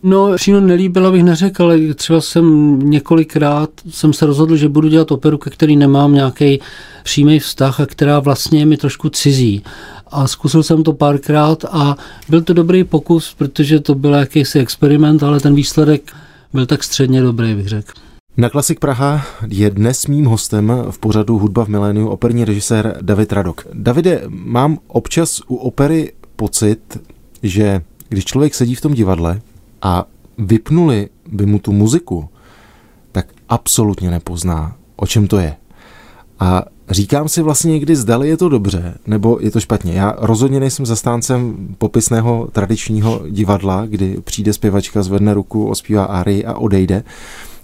No, 0.07 0.35
přímo 0.35 0.59
nelíbila 0.59 1.11
bych 1.11 1.23
neřekl, 1.23 1.63
ale 1.63 1.93
třeba 1.93 2.21
jsem 2.21 2.79
několikrát 2.79 3.69
jsem 3.89 4.13
se 4.13 4.25
rozhodl, 4.25 4.55
že 4.55 4.69
budu 4.69 4.87
dělat 4.87 5.11
operu, 5.11 5.37
ke 5.37 5.49
který 5.49 5.75
nemám 5.75 6.13
nějaký 6.13 6.59
přímý 7.03 7.39
vztah 7.39 7.79
a 7.79 7.85
která 7.85 8.19
vlastně 8.19 8.59
je 8.59 8.65
mi 8.65 8.77
trošku 8.77 9.09
cizí. 9.09 9.63
a 10.07 10.27
zkusil 10.27 10.63
jsem 10.63 10.83
to 10.83 10.93
párkrát 10.93 11.65
a 11.71 11.97
byl 12.29 12.41
to 12.41 12.53
dobrý 12.53 12.83
pokus, 12.83 13.33
protože 13.37 13.79
to 13.79 13.95
byl 13.95 14.13
jakýsi 14.13 14.59
experiment, 14.59 15.23
ale 15.23 15.39
ten 15.39 15.55
výsledek 15.55 16.11
byl 16.53 16.65
tak 16.65 16.83
středně 16.83 17.21
dobrý, 17.21 17.55
bych 17.55 17.67
řekl. 17.67 17.93
Na 18.37 18.49
Klasik 18.49 18.79
Praha 18.79 19.25
je 19.47 19.69
dnes 19.69 20.07
mým 20.07 20.25
hostem 20.25 20.73
v 20.89 20.99
pořadu 20.99 21.37
Hudba 21.37 21.65
v 21.65 21.67
miléniu 21.67 22.07
operní 22.07 22.45
režisér 22.45 22.97
David 23.01 23.33
Radok. 23.33 23.67
Davide, 23.73 24.21
mám 24.27 24.77
občas 24.87 25.41
u 25.47 25.55
opery 25.55 26.11
pocit, 26.35 26.97
že 27.43 27.81
když 28.09 28.25
člověk 28.25 28.55
sedí 28.55 28.75
v 28.75 28.81
tom 28.81 28.93
divadle 28.93 29.41
a 29.85 30.05
vypnuli 30.37 31.09
by 31.31 31.45
mu 31.45 31.59
tu 31.59 31.71
muziku, 31.71 32.29
tak 33.11 33.27
absolutně 33.49 34.11
nepozná, 34.11 34.75
o 34.95 35.07
čem 35.07 35.27
to 35.27 35.37
je. 35.37 35.55
A 36.39 36.63
říkám 36.89 37.29
si 37.29 37.41
vlastně 37.41 37.71
někdy, 37.71 37.95
zdali 37.95 38.29
je 38.29 38.37
to 38.37 38.49
dobře, 38.49 38.97
nebo 39.07 39.37
je 39.41 39.51
to 39.51 39.59
špatně. 39.59 39.93
Já 39.93 40.15
rozhodně 40.17 40.59
nejsem 40.59 40.85
zastáncem 40.85 41.55
popisného 41.77 42.49
tradičního 42.51 43.21
divadla, 43.29 43.85
kdy 43.85 44.21
přijde 44.23 44.53
zpěvačka, 44.53 45.03
zvedne 45.03 45.33
ruku, 45.33 45.67
ospívá 45.67 46.05
árii 46.05 46.45
a 46.45 46.53
odejde. 46.53 47.03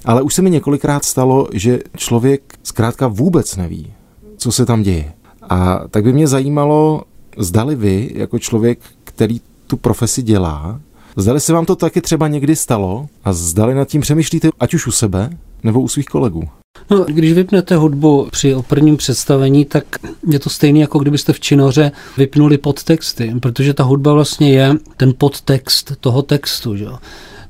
Ale 0.05 0.21
už 0.21 0.33
se 0.33 0.41
mi 0.41 0.49
několikrát 0.49 1.05
stalo, 1.05 1.47
že 1.53 1.79
člověk 1.97 2.55
zkrátka 2.63 3.07
vůbec 3.07 3.55
neví, 3.55 3.93
co 4.37 4.51
se 4.51 4.65
tam 4.65 4.83
děje. 4.83 5.13
A 5.49 5.79
tak 5.89 6.03
by 6.03 6.13
mě 6.13 6.27
zajímalo, 6.27 7.03
zdali 7.37 7.75
vy, 7.75 8.11
jako 8.15 8.39
člověk, 8.39 8.79
který 9.03 9.41
tu 9.67 9.77
profesi 9.77 10.21
dělá, 10.21 10.79
zdali 11.15 11.39
se 11.39 11.53
vám 11.53 11.65
to 11.65 11.75
taky 11.75 12.01
třeba 12.01 12.27
někdy 12.27 12.55
stalo 12.55 13.07
a 13.23 13.33
zdali 13.33 13.75
nad 13.75 13.87
tím 13.87 14.01
přemýšlíte 14.01 14.49
ať 14.59 14.73
už 14.73 14.87
u 14.87 14.91
sebe 14.91 15.29
nebo 15.63 15.81
u 15.81 15.87
svých 15.87 16.05
kolegů. 16.05 16.43
No, 16.89 17.05
když 17.07 17.33
vypnete 17.33 17.75
hudbu 17.75 18.27
při 18.31 18.55
operním 18.55 18.97
představení, 18.97 19.65
tak 19.65 19.83
je 20.27 20.39
to 20.39 20.49
stejné, 20.49 20.79
jako 20.79 20.99
kdybyste 20.99 21.33
v 21.33 21.39
činoře 21.39 21.91
vypnuli 22.17 22.57
podtexty, 22.57 23.33
protože 23.39 23.73
ta 23.73 23.83
hudba 23.83 24.13
vlastně 24.13 24.53
je 24.53 24.75
ten 24.97 25.13
podtext 25.17 25.91
toho 25.99 26.21
textu. 26.21 26.75
Že? 26.75 26.85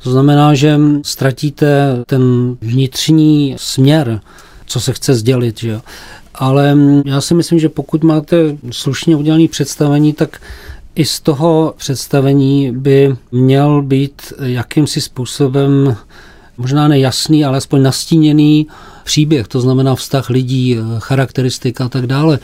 To 0.03 0.12
znamená, 0.12 0.53
že 0.53 0.80
ztratíte 1.03 1.98
ten 2.06 2.56
vnitřní 2.62 3.56
směr, 3.58 4.22
co 4.65 4.80
se 4.80 4.94
chce 4.94 5.13
sdělit. 5.13 5.60
Že? 5.60 5.82
Ale 6.36 6.77
já 7.06 7.22
si 7.22 7.34
myslím, 7.34 7.60
že 7.60 7.70
pokud 7.70 8.03
máte 8.03 8.58
slušně 8.72 9.15
udělané 9.15 9.48
představení, 9.48 10.13
tak 10.13 10.41
i 10.95 11.05
z 11.05 11.19
toho 11.19 11.74
představení 11.77 12.71
by 12.71 13.15
měl 13.31 13.81
být 13.81 14.33
jakýmsi 14.41 15.01
způsobem 15.01 15.95
možná 16.57 16.88
nejasný, 16.88 17.45
ale 17.45 17.57
aspoň 17.57 17.81
nastíněný 17.81 18.67
příběh, 19.03 19.48
to 19.48 19.62
znamená 19.62 19.95
vztah 19.95 20.29
lidí, 20.29 20.77
charakteristika 21.00 21.86
a 21.86 21.89
tak 21.89 22.07
dále. 22.07 22.39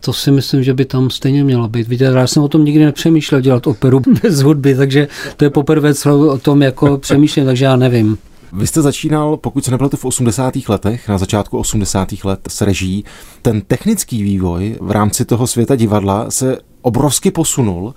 To 0.00 0.12
si 0.12 0.30
myslím, 0.30 0.62
že 0.62 0.74
by 0.74 0.84
tam 0.84 1.10
stejně 1.10 1.44
mělo 1.44 1.68
být. 1.68 1.88
Víte, 1.88 2.04
já 2.04 2.26
jsem 2.26 2.42
o 2.42 2.48
tom 2.48 2.64
nikdy 2.64 2.84
nepřemýšlel 2.84 3.40
dělat 3.40 3.66
operu 3.66 4.02
bez 4.22 4.42
hudby, 4.42 4.74
takže 4.74 5.08
to 5.36 5.44
je 5.44 5.50
poprvé, 5.50 5.92
o 6.06 6.38
tom 6.38 6.62
jako 6.62 6.98
přemýšlím, 6.98 7.44
takže 7.44 7.64
já 7.64 7.76
nevím. 7.76 8.18
Vy 8.52 8.66
jste 8.66 8.82
začínal, 8.82 9.36
pokud 9.36 9.64
se 9.64 9.70
nepletu, 9.70 9.96
v 9.96 10.04
80. 10.04 10.54
letech, 10.68 11.08
na 11.08 11.18
začátku 11.18 11.58
80. 11.58 12.08
let 12.24 12.40
s 12.48 12.60
reží. 12.60 13.04
Ten 13.42 13.60
technický 13.60 14.22
vývoj 14.22 14.76
v 14.80 14.90
rámci 14.90 15.24
toho 15.24 15.46
světa 15.46 15.76
divadla 15.76 16.30
se 16.30 16.58
obrovsky 16.82 17.30
posunul. 17.30 17.94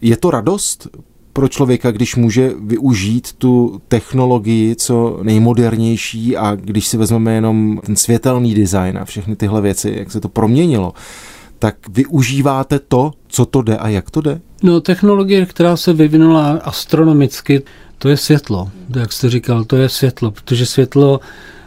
Je 0.00 0.16
to 0.16 0.30
radost 0.30 0.88
pro 1.32 1.48
člověka, 1.48 1.90
když 1.90 2.16
může 2.16 2.52
využít 2.60 3.32
tu 3.32 3.80
technologii 3.88 4.76
co 4.76 5.20
nejmodernější 5.22 6.36
a 6.36 6.54
když 6.54 6.86
si 6.86 6.96
vezmeme 6.96 7.34
jenom 7.34 7.80
ten 7.86 7.96
světelný 7.96 8.54
design 8.54 8.98
a 8.98 9.04
všechny 9.04 9.36
tyhle 9.36 9.60
věci, 9.60 9.94
jak 9.98 10.12
se 10.12 10.20
to 10.20 10.28
proměnilo, 10.28 10.92
tak 11.58 11.76
využíváte 11.88 12.78
to, 12.78 13.10
co 13.28 13.46
to 13.46 13.62
jde 13.62 13.76
a 13.76 13.88
jak 13.88 14.10
to 14.10 14.20
jde? 14.20 14.40
No, 14.62 14.80
technologie, 14.80 15.46
která 15.46 15.76
se 15.76 15.92
vyvinula 15.92 16.50
astronomicky, 16.64 17.62
to 17.98 18.08
je 18.08 18.16
světlo. 18.16 18.70
Jak 18.96 19.12
jste 19.12 19.30
říkal, 19.30 19.64
to 19.64 19.76
je 19.76 19.88
světlo, 19.88 20.30
protože 20.30 20.66
světlo 20.66 21.20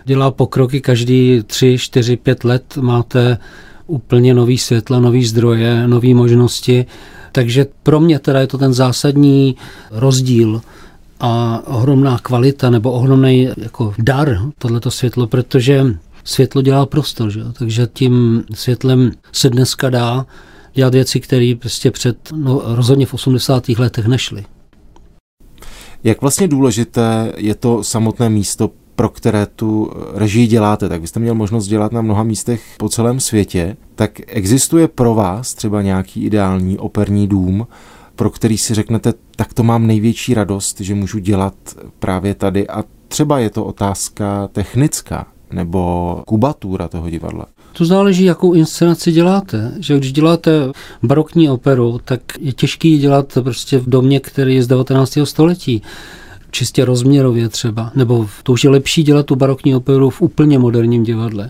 dělá 0.06 0.32
pokroky 0.32 0.82
každý 0.82 1.44
3, 1.48 1.78
4, 1.78 2.18
5 2.18 2.44
let. 2.44 2.78
Máte 2.82 3.38
úplně 3.88 4.34
nový 4.34 4.58
světla, 4.58 5.00
nový 5.00 5.26
zdroje, 5.26 5.88
nové 5.88 6.14
možnosti. 6.14 6.86
Takže 7.32 7.66
pro 7.84 8.00
mě 8.00 8.20
teda 8.20 8.40
je 8.40 8.48
to 8.48 8.58
ten 8.58 8.74
zásadní 8.74 9.56
rozdíl 9.92 10.62
a 11.20 11.62
ohromná 11.66 12.20
kvalita 12.22 12.70
nebo 12.70 12.92
ohromný 12.92 13.50
jako 13.58 13.94
dar 14.00 14.40
tohleto 14.58 14.92
světlo, 14.92 15.28
protože 15.28 15.86
světlo 16.24 16.62
dělá 16.62 16.86
prostor, 16.86 17.30
že? 17.32 17.42
takže 17.54 17.88
tím 17.94 18.44
světlem 18.54 19.12
se 19.32 19.50
dneska 19.50 19.90
dá 19.90 20.26
dělat 20.74 20.94
věci, 20.94 21.20
které 21.20 21.54
prostě 21.60 21.92
před, 21.92 22.18
no 22.36 22.62
rozhodně 22.66 23.06
v 23.06 23.14
80. 23.14 23.70
letech 23.70 24.06
nešly. 24.06 24.46
Jak 26.04 26.22
vlastně 26.22 26.48
důležité 26.48 27.34
je 27.38 27.56
to 27.56 27.84
samotné 27.84 28.30
místo, 28.30 28.72
pro 28.96 29.10
které 29.10 29.46
tu 29.46 29.92
režii 30.14 30.48
děláte, 30.48 30.90
tak 30.90 31.02
byste 31.02 31.20
měl 31.20 31.36
možnost 31.36 31.68
dělat 31.68 31.92
na 31.92 32.02
mnoha 32.02 32.24
místech 32.24 32.64
po 32.78 32.90
celém 32.90 33.20
světě, 33.20 33.78
tak 33.96 34.12
existuje 34.28 34.88
pro 34.88 35.16
vás 35.16 35.54
třeba 35.54 35.82
nějaký 35.82 36.24
ideální 36.24 36.78
operní 36.78 37.28
dům, 37.28 37.68
pro 38.16 38.30
který 38.30 38.58
si 38.58 38.74
řeknete, 38.74 39.14
tak 39.36 39.54
to 39.54 39.64
mám 39.64 39.88
největší 39.88 40.34
radost, 40.34 40.82
že 40.82 40.96
můžu 40.96 41.20
dělat 41.20 41.54
právě 42.00 42.36
tady. 42.36 42.68
A 42.68 42.84
třeba 43.08 43.40
je 43.40 43.50
to 43.50 43.66
otázka 43.66 44.48
technická 44.48 45.28
nebo 45.52 46.24
kubatura 46.28 46.88
toho 46.88 47.10
divadla. 47.10 47.46
To 47.74 47.86
záleží, 47.86 48.24
jakou 48.24 48.54
inscenaci 48.54 49.12
děláte. 49.12 49.72
Že 49.80 49.98
když 49.98 50.14
děláte 50.14 50.52
barokní 51.04 51.50
operu, 51.50 52.00
tak 52.06 52.22
je 52.40 52.54
těžký 52.54 52.98
dělat 52.98 53.38
prostě 53.44 53.78
v 53.78 53.90
domě, 53.90 54.20
který 54.20 54.56
je 54.56 54.64
z 54.64 54.68
19. 54.68 55.18
století 55.24 55.82
čistě 56.52 56.86
rozměrově 56.86 57.50
třeba, 57.50 57.92
nebo 57.96 58.28
to 58.44 58.52
už 58.52 58.64
je 58.64 58.70
lepší 58.70 59.04
dělat 59.04 59.26
tu 59.26 59.36
barokní 59.36 59.76
operu 59.76 60.10
v 60.10 60.22
úplně 60.22 60.60
moderním 60.60 61.04
divadle. 61.04 61.50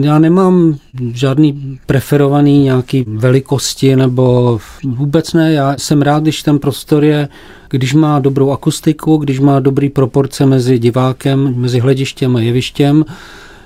Já 0.00 0.18
nemám 0.18 0.76
žádný 1.12 1.78
preferovaný 1.86 2.62
nějaký 2.62 3.04
velikosti 3.08 3.96
nebo 3.96 4.58
vůbec 4.84 5.32
ne, 5.32 5.52
já 5.52 5.74
jsem 5.78 6.02
rád, 6.02 6.22
když 6.22 6.42
ten 6.42 6.58
prostor 6.58 7.04
je, 7.04 7.28
když 7.70 7.94
má 7.94 8.18
dobrou 8.18 8.50
akustiku, 8.50 9.16
když 9.16 9.40
má 9.40 9.60
dobrý 9.60 9.88
proporce 9.88 10.46
mezi 10.46 10.78
divákem, 10.78 11.54
mezi 11.56 11.80
hledištěm 11.80 12.36
a 12.36 12.40
jevištěm, 12.40 13.04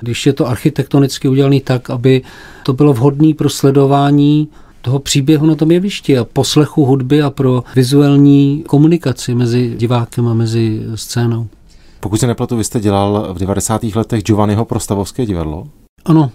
když 0.00 0.26
je 0.26 0.33
to 0.33 0.47
architektonicky 0.49 1.28
udělané 1.28 1.61
tak, 1.61 1.90
aby 1.90 2.23
to 2.62 2.73
bylo 2.73 2.92
vhodné 2.92 3.35
pro 3.35 3.50
sledování 3.50 4.49
toho 4.83 4.99
příběhu 4.99 5.47
na 5.47 5.54
tom 5.54 5.71
jevišti 5.71 6.19
a 6.19 6.25
poslechu 6.25 6.85
hudby 6.85 7.23
a 7.23 7.30
pro 7.30 7.64
vizuální 7.76 8.64
komunikaci 8.66 9.35
mezi 9.35 9.75
divákem 9.76 10.28
a 10.28 10.35
mezi 10.35 10.83
scénou. 10.95 11.47
Pokud 12.00 12.21
se 12.21 12.26
nepletu, 12.26 12.57
vy 12.57 12.64
jste 12.64 12.80
dělal 12.80 13.35
v 13.35 13.38
90. 13.38 13.83
letech 13.83 14.23
Giovanniho 14.23 14.64
pro 14.64 14.80
Stavovské 14.80 15.26
divadlo? 15.26 15.66
Ano. 16.04 16.30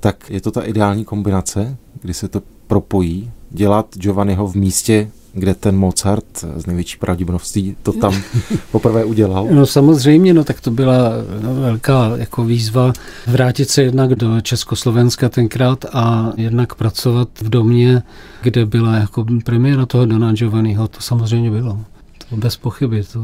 Tak 0.00 0.30
je 0.30 0.40
to 0.40 0.50
ta 0.50 0.62
ideální 0.62 1.04
kombinace, 1.04 1.76
kdy 2.02 2.14
se 2.14 2.28
to 2.28 2.42
propojí, 2.66 3.30
dělat 3.50 3.86
Giovanniho 3.96 4.46
v 4.46 4.54
místě, 4.54 5.10
kde 5.34 5.54
ten 5.54 5.76
Mozart 5.76 6.44
z 6.56 6.66
největší 6.66 6.98
pravděpodobností 6.98 7.76
to 7.82 7.92
tam 7.92 8.14
poprvé 8.72 9.04
udělal? 9.04 9.48
No 9.50 9.66
samozřejmě, 9.66 10.34
no 10.34 10.44
tak 10.44 10.60
to 10.60 10.70
byla 10.70 11.10
no, 11.42 11.54
velká 11.54 12.12
jako 12.16 12.44
výzva 12.44 12.92
vrátit 13.26 13.70
se 13.70 13.82
jednak 13.82 14.14
do 14.14 14.40
Československa 14.40 15.28
tenkrát 15.28 15.84
a 15.92 16.32
jednak 16.36 16.74
pracovat 16.74 17.28
v 17.40 17.48
domě, 17.48 18.02
kde 18.42 18.66
byla 18.66 18.94
jako 18.94 19.26
premiéra 19.44 19.86
toho 19.86 20.06
Dona 20.06 20.32
Giovanniho, 20.32 20.88
to 20.88 21.00
samozřejmě 21.00 21.50
bylo. 21.50 21.78
To 22.30 22.36
bez 22.36 22.56
pochyby. 22.56 23.02
To... 23.12 23.20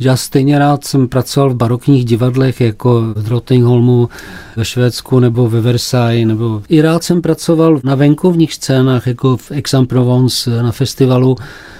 Já 0.00 0.16
stejně 0.16 0.58
rád 0.58 0.84
jsem 0.84 1.08
pracoval 1.08 1.50
v 1.50 1.56
barokních 1.56 2.04
divadlech, 2.04 2.60
jako 2.60 3.00
v 3.00 3.22
Drottningholmu 3.22 4.08
ve 4.56 4.64
Švédsku 4.64 5.20
nebo 5.20 5.48
ve 5.48 5.60
Versailles, 5.60 6.26
nebo 6.26 6.62
i 6.68 6.80
rád 6.80 7.04
jsem 7.04 7.22
pracoval 7.22 7.80
na 7.84 7.94
venkovních 7.94 8.54
scénách, 8.54 9.06
jako 9.06 9.36
v 9.36 9.50
Aix-en-Provence 9.50 10.62
na 10.62 10.72
festivalu. 10.72 11.36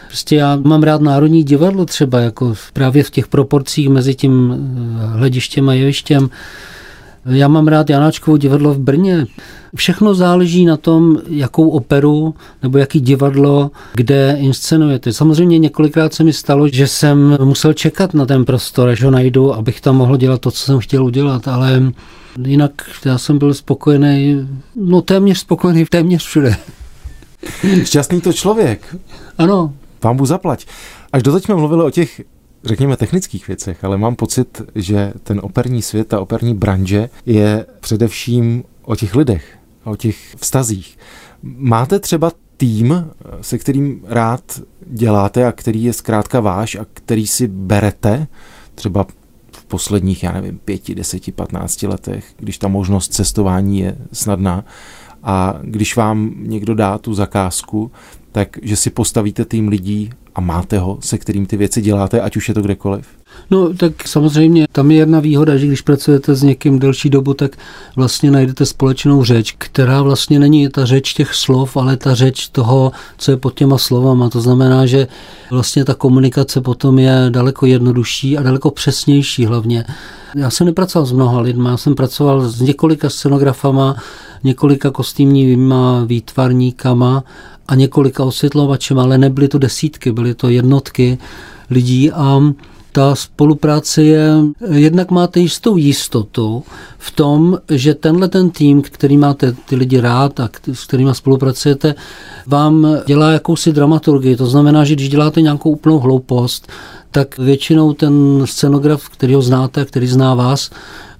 Prostě 0.06 0.36
já 0.36 0.56
mám 0.56 0.82
rád 0.82 1.00
Národní 1.00 1.44
divadlo 1.44 1.86
třeba, 1.86 2.20
jako 2.20 2.54
právě 2.72 3.02
v 3.02 3.10
těch 3.10 3.28
proporcích 3.28 3.88
mezi 3.88 4.14
tím 4.14 4.54
eh, 4.54 5.06
hledištěm 5.06 5.68
a 5.68 5.74
jevištěm. 5.74 6.30
Já 7.26 7.48
mám 7.48 7.68
rád 7.68 7.90
Janáčkovo 7.90 8.36
divadlo 8.36 8.74
v 8.74 8.78
Brně. 8.78 9.26
Všechno 9.76 10.14
záleží 10.14 10.64
na 10.64 10.76
tom, 10.76 11.18
jakou 11.28 11.68
operu 11.68 12.34
nebo 12.62 12.78
jaký 12.78 13.00
divadlo, 13.00 13.70
kde 13.94 14.36
inscenujete. 14.40 15.12
Samozřejmě 15.12 15.58
několikrát 15.58 16.14
se 16.14 16.24
mi 16.24 16.32
stalo, 16.32 16.68
že 16.68 16.86
jsem 16.86 17.38
musel 17.44 17.72
čekat 17.72 18.14
na 18.14 18.26
ten 18.26 18.44
prostor, 18.44 18.88
až 18.88 19.02
ho 19.02 19.10
najdu, 19.10 19.54
abych 19.54 19.80
tam 19.80 19.96
mohl 19.96 20.16
dělat 20.16 20.40
to, 20.40 20.50
co 20.50 20.64
jsem 20.64 20.78
chtěl 20.78 21.04
udělat, 21.04 21.48
ale 21.48 21.92
jinak 22.44 22.72
já 23.04 23.18
jsem 23.18 23.38
byl 23.38 23.54
spokojený, 23.54 24.48
no 24.76 25.02
téměř 25.02 25.38
spokojený 25.38 25.84
téměř 25.84 26.24
všude. 26.24 26.56
Šťastný 27.84 28.20
to 28.20 28.32
člověk. 28.32 28.96
Ano. 29.38 29.72
Pán 30.00 30.16
bu 30.16 30.26
zaplať. 30.26 30.66
Až 31.12 31.22
doteď 31.22 31.44
jsme 31.44 31.54
mluvili 31.54 31.82
o 31.82 31.90
těch 31.90 32.20
řekněme, 32.64 32.96
technických 32.96 33.48
věcech, 33.48 33.84
ale 33.84 33.98
mám 33.98 34.16
pocit, 34.16 34.62
že 34.74 35.12
ten 35.22 35.40
operní 35.42 35.82
svět, 35.82 36.08
ta 36.08 36.20
operní 36.20 36.54
branže 36.54 37.08
je 37.26 37.66
především 37.80 38.64
o 38.84 38.96
těch 38.96 39.14
lidech, 39.14 39.58
o 39.84 39.96
těch 39.96 40.34
vztazích. 40.36 40.98
Máte 41.42 41.98
třeba 41.98 42.32
tým, 42.56 43.10
se 43.40 43.58
kterým 43.58 44.00
rád 44.04 44.60
děláte 44.86 45.46
a 45.46 45.52
který 45.52 45.84
je 45.84 45.92
zkrátka 45.92 46.40
váš 46.40 46.74
a 46.74 46.86
který 46.94 47.26
si 47.26 47.48
berete 47.48 48.26
třeba 48.74 49.06
v 49.52 49.64
posledních, 49.64 50.22
já 50.22 50.32
nevím, 50.32 50.58
pěti, 50.58 50.94
deseti, 50.94 51.32
patnácti 51.32 51.86
letech, 51.86 52.24
když 52.36 52.58
ta 52.58 52.68
možnost 52.68 53.12
cestování 53.12 53.78
je 53.78 53.98
snadná 54.12 54.64
a 55.22 55.58
když 55.62 55.96
vám 55.96 56.34
někdo 56.36 56.74
dá 56.74 56.98
tu 56.98 57.14
zakázku, 57.14 57.92
tak 58.32 58.58
že 58.62 58.76
si 58.76 58.90
postavíte 58.90 59.44
tým 59.44 59.68
lidí 59.68 60.10
a 60.34 60.40
máte 60.40 60.78
ho, 60.78 60.98
se 61.00 61.18
kterým 61.18 61.46
ty 61.46 61.56
věci 61.56 61.82
děláte, 61.82 62.20
ať 62.20 62.36
už 62.36 62.48
je 62.48 62.54
to 62.54 62.62
kdekoliv? 62.62 63.19
No 63.50 63.74
tak 63.74 64.08
samozřejmě 64.08 64.66
tam 64.72 64.90
je 64.90 64.96
jedna 64.96 65.20
výhoda, 65.20 65.56
že 65.56 65.66
když 65.66 65.80
pracujete 65.80 66.34
s 66.34 66.42
někým 66.42 66.78
delší 66.78 67.10
dobu, 67.10 67.34
tak 67.34 67.56
vlastně 67.96 68.30
najdete 68.30 68.66
společnou 68.66 69.24
řeč, 69.24 69.54
která 69.58 70.02
vlastně 70.02 70.38
není 70.38 70.68
ta 70.68 70.84
řeč 70.84 71.12
těch 71.14 71.34
slov, 71.34 71.76
ale 71.76 71.96
ta 71.96 72.14
řeč 72.14 72.48
toho, 72.48 72.92
co 73.18 73.30
je 73.30 73.36
pod 73.36 73.54
těma 73.54 73.78
slovama. 73.78 74.30
To 74.30 74.40
znamená, 74.40 74.86
že 74.86 75.08
vlastně 75.50 75.84
ta 75.84 75.94
komunikace 75.94 76.60
potom 76.60 76.98
je 76.98 77.26
daleko 77.28 77.66
jednodušší 77.66 78.38
a 78.38 78.42
daleko 78.42 78.70
přesnější 78.70 79.46
hlavně. 79.46 79.84
Já 80.36 80.50
jsem 80.50 80.66
nepracoval 80.66 81.06
s 81.06 81.12
mnoha 81.12 81.40
lidmi, 81.40 81.68
já 81.68 81.76
jsem 81.76 81.94
pracoval 81.94 82.48
s 82.48 82.60
několika 82.60 83.10
scenografama, 83.10 83.96
několika 84.44 84.90
kostýmníma 84.90 86.04
výtvarníkama 86.04 87.24
a 87.68 87.74
několika 87.74 88.24
osvětlovačem, 88.24 88.98
ale 88.98 89.18
nebyly 89.18 89.48
to 89.48 89.58
desítky, 89.58 90.12
byly 90.12 90.34
to 90.34 90.48
jednotky 90.48 91.18
lidí 91.70 92.12
a 92.12 92.40
ta 92.92 93.14
spolupráce 93.14 94.02
je, 94.02 94.30
jednak 94.70 95.10
máte 95.10 95.40
jistou 95.40 95.76
jistotu 95.76 96.62
v 96.98 97.10
tom, 97.10 97.58
že 97.70 97.94
tenhle 97.94 98.28
ten 98.28 98.50
tým, 98.50 98.82
který 98.82 99.16
máte 99.16 99.52
ty 99.52 99.76
lidi 99.76 100.00
rád 100.00 100.40
a 100.40 100.48
s 100.72 100.86
kterými 100.86 101.14
spolupracujete, 101.14 101.94
vám 102.46 102.86
dělá 103.06 103.30
jakousi 103.30 103.72
dramaturgii. 103.72 104.36
To 104.36 104.46
znamená, 104.46 104.84
že 104.84 104.94
když 104.94 105.08
děláte 105.08 105.40
nějakou 105.40 105.70
úplnou 105.70 105.98
hloupost, 105.98 106.72
tak 107.10 107.38
většinou 107.38 107.92
ten 107.92 108.42
scenograf, 108.44 109.08
který 109.08 109.34
ho 109.34 109.42
znáte, 109.42 109.84
který 109.84 110.06
zná 110.06 110.34
vás, 110.34 110.70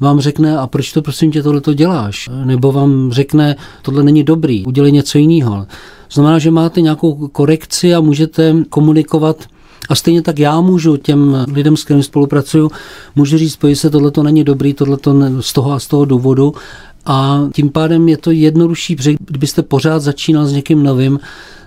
vám 0.01 0.21
řekne, 0.21 0.59
a 0.59 0.67
proč 0.67 0.93
to 0.93 1.03
prosím 1.03 1.33
tě 1.33 1.43
tohle 1.43 1.61
to 1.61 1.75
děláš? 1.75 2.29
Nebo 2.45 2.73
vám 2.73 3.13
řekne, 3.13 3.57
tohle 3.83 4.03
není 4.03 4.25
dobrý, 4.25 4.67
udělej 4.67 4.93
něco 4.93 5.19
jiného. 5.19 5.67
Znamená, 6.13 6.39
že 6.39 6.51
máte 6.51 6.81
nějakou 6.81 7.29
korekci 7.29 7.95
a 7.95 8.01
můžete 8.01 8.55
komunikovat 8.69 9.37
a 9.91 9.95
stejně 9.95 10.23
tak 10.23 10.39
já 10.39 10.61
můžu 10.61 10.97
těm 10.97 11.45
lidem, 11.53 11.77
s 11.77 11.85
kterými 11.85 12.03
spolupracuju, 12.03 12.71
můžu 13.17 13.39
říct, 13.39 13.57
pojď 13.57 13.79
se, 13.79 13.91
tohle 13.91 14.11
to 14.11 14.23
není 14.23 14.45
dobrý, 14.45 14.75
tohle 14.75 14.97
to 14.97 15.15
z 15.41 15.53
toho 15.53 15.73
a 15.73 15.79
z 15.79 15.87
toho 15.87 16.05
důvodu. 16.05 16.55
A 17.07 17.49
tím 17.55 17.71
pádem 17.71 18.09
je 18.09 18.17
to 18.17 18.31
jednodušší, 18.31 18.97
protože 18.97 19.15
kdybyste 19.21 19.63
pořád 19.63 19.99
začínal 19.99 20.47
s 20.47 20.53
někým 20.53 20.83
novým, 20.83 21.21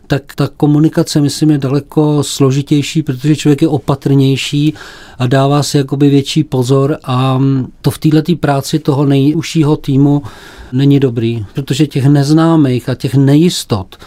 tak 0.08 0.36
ta 0.36 0.50
komunikace, 0.58 1.22
myslím, 1.22 1.52
je 1.52 1.58
daleko 1.58 2.24
složitější, 2.24 3.04
protože 3.04 3.36
člověk 3.36 3.62
je 3.62 3.68
opatrnější 3.68 4.74
a 5.20 5.28
dává 5.28 5.64
si 5.64 5.78
jakoby 5.78 6.10
větší 6.10 6.44
pozor 6.44 6.98
a 7.04 7.40
to 7.82 7.92
v 7.92 7.98
této 7.98 8.36
práci 8.36 8.80
toho 8.80 9.06
nejužšího 9.06 9.78
týmu 9.78 10.24
není 10.72 11.00
dobrý, 11.00 11.46
protože 11.54 11.88
těch 11.88 12.06
neznámých 12.06 12.90
a 12.90 12.96
těch 12.96 13.16
nejistot 13.16 13.98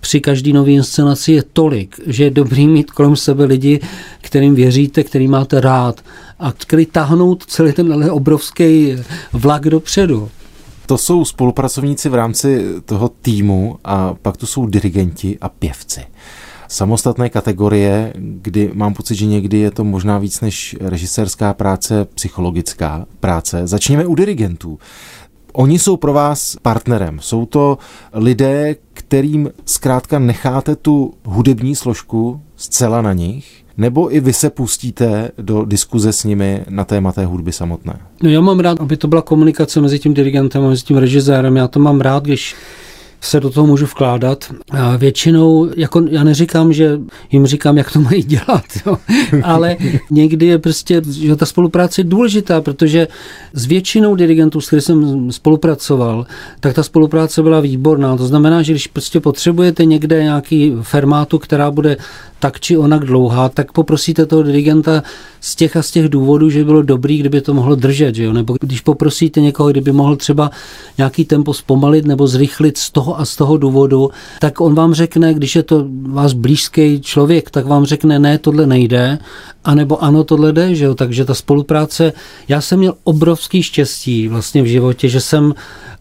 při 0.00 0.20
každý 0.20 0.52
nové 0.52 0.70
inscenaci 0.70 1.32
je 1.32 1.42
tolik, 1.52 2.00
že 2.06 2.24
je 2.24 2.30
dobrý 2.30 2.66
mít 2.66 2.90
kolem 2.90 3.16
sebe 3.16 3.44
lidi, 3.44 3.80
kterým 4.20 4.54
věříte, 4.54 5.04
který 5.04 5.28
máte 5.28 5.60
rád 5.60 6.00
a 6.38 6.52
který 6.52 6.86
tahnout 6.86 7.44
celý 7.46 7.72
ten 7.72 8.10
obrovský 8.10 8.96
vlak 9.32 9.62
dopředu. 9.62 10.28
To 10.86 10.98
jsou 10.98 11.24
spolupracovníci 11.24 12.08
v 12.08 12.14
rámci 12.14 12.64
toho 12.84 13.08
týmu 13.08 13.78
a 13.84 14.14
pak 14.22 14.36
tu 14.36 14.46
jsou 14.46 14.66
dirigenti 14.66 15.38
a 15.40 15.48
pěvci. 15.48 16.00
Samostatné 16.68 17.30
kategorie, 17.30 18.12
kdy 18.16 18.70
mám 18.74 18.94
pocit, 18.94 19.14
že 19.14 19.26
někdy 19.26 19.58
je 19.58 19.70
to 19.70 19.84
možná 19.84 20.18
víc 20.18 20.40
než 20.40 20.76
režisérská 20.80 21.54
práce, 21.54 22.06
psychologická 22.14 23.06
práce. 23.20 23.66
Začněme 23.66 24.06
u 24.06 24.14
dirigentů. 24.14 24.78
Oni 25.52 25.78
jsou 25.78 25.96
pro 25.96 26.12
vás 26.12 26.56
partnerem. 26.62 27.18
Jsou 27.20 27.46
to 27.46 27.78
lidé, 28.12 28.76
kterým 29.08 29.50
zkrátka 29.64 30.18
necháte 30.18 30.76
tu 30.76 31.14
hudební 31.24 31.76
složku 31.76 32.40
zcela 32.56 33.02
na 33.02 33.12
nich, 33.12 33.64
nebo 33.76 34.14
i 34.14 34.20
vy 34.20 34.32
se 34.32 34.50
pustíte 34.50 35.30
do 35.38 35.64
diskuze 35.64 36.12
s 36.12 36.24
nimi 36.24 36.64
na 36.68 36.84
téma 36.84 37.12
té 37.12 37.26
hudby 37.26 37.52
samotné? 37.52 37.98
No 38.22 38.30
já 38.30 38.40
mám 38.40 38.60
rád, 38.60 38.80
aby 38.80 38.96
to 38.96 39.08
byla 39.08 39.22
komunikace 39.22 39.80
mezi 39.80 39.98
tím 39.98 40.14
dirigentem 40.14 40.64
a 40.64 40.68
mezi 40.68 40.82
tím 40.82 40.96
režisérem. 40.96 41.56
Já 41.56 41.68
to 41.68 41.80
mám 41.80 42.00
rád, 42.00 42.24
když 42.24 42.54
se 43.20 43.40
do 43.40 43.50
toho 43.50 43.66
můžu 43.66 43.86
vkládat. 43.86 44.44
A 44.70 44.96
většinou, 44.96 45.70
jako 45.76 46.02
já 46.10 46.24
neříkám, 46.24 46.72
že 46.72 46.98
jim 47.30 47.46
říkám, 47.46 47.78
jak 47.78 47.92
to 47.92 48.00
mají 48.00 48.22
dělat, 48.22 48.64
jo. 48.86 48.98
ale 49.42 49.76
někdy 50.10 50.46
je 50.46 50.58
prostě, 50.58 51.02
že 51.10 51.36
ta 51.36 51.46
spolupráce 51.46 52.00
je 52.00 52.04
důležitá, 52.04 52.60
protože 52.60 53.08
s 53.52 53.66
většinou 53.66 54.14
dirigentů, 54.14 54.60
s 54.60 54.66
kterými 54.66 54.82
jsem 54.82 55.32
spolupracoval, 55.32 56.26
tak 56.60 56.74
ta 56.74 56.82
spolupráce 56.82 57.42
byla 57.42 57.60
výborná. 57.60 58.16
To 58.16 58.26
znamená, 58.26 58.62
že 58.62 58.72
když 58.72 58.86
prostě 58.86 59.20
potřebujete 59.20 59.84
někde 59.84 60.22
nějaký 60.22 60.72
fermátu, 60.82 61.38
která 61.38 61.70
bude 61.70 61.96
tak 62.40 62.60
či 62.60 62.76
onak 62.76 63.04
dlouhá, 63.04 63.48
tak 63.48 63.72
poprosíte 63.72 64.26
toho 64.26 64.42
dirigenta 64.42 65.02
z 65.40 65.56
těch 65.56 65.76
a 65.76 65.82
z 65.82 65.90
těch 65.90 66.08
důvodů, 66.08 66.50
že 66.50 66.58
by 66.58 66.64
bylo 66.64 66.82
dobrý, 66.82 67.18
kdyby 67.18 67.40
to 67.40 67.54
mohlo 67.54 67.74
držet, 67.74 68.14
že 68.14 68.24
jo? 68.24 68.32
nebo 68.32 68.56
když 68.60 68.80
poprosíte 68.80 69.40
někoho, 69.40 69.70
kdyby 69.70 69.92
mohl 69.92 70.16
třeba 70.16 70.50
nějaký 70.98 71.24
tempo 71.24 71.54
zpomalit 71.54 72.06
nebo 72.06 72.26
zrychlit 72.26 72.78
z 72.78 72.90
toho 72.90 73.20
a 73.20 73.24
z 73.24 73.36
toho 73.36 73.56
důvodu, 73.56 74.10
tak 74.40 74.60
on 74.60 74.74
vám 74.74 74.94
řekne, 74.94 75.34
když 75.34 75.56
je 75.56 75.62
to 75.62 75.86
vás 76.08 76.32
blízký 76.32 77.00
člověk, 77.00 77.50
tak 77.50 77.66
vám 77.66 77.84
řekne, 77.84 78.18
ne, 78.18 78.38
tohle 78.38 78.66
nejde, 78.66 79.18
anebo 79.64 80.04
ano, 80.04 80.24
tohle 80.24 80.52
jde, 80.52 80.74
že 80.74 80.84
jo? 80.84 80.94
takže 80.94 81.24
ta 81.24 81.34
spolupráce, 81.34 82.12
já 82.48 82.60
jsem 82.60 82.78
měl 82.78 82.94
obrovský 83.04 83.62
štěstí 83.62 84.28
vlastně 84.28 84.62
v 84.62 84.66
životě, 84.66 85.08
že 85.08 85.20
jsem 85.20 85.54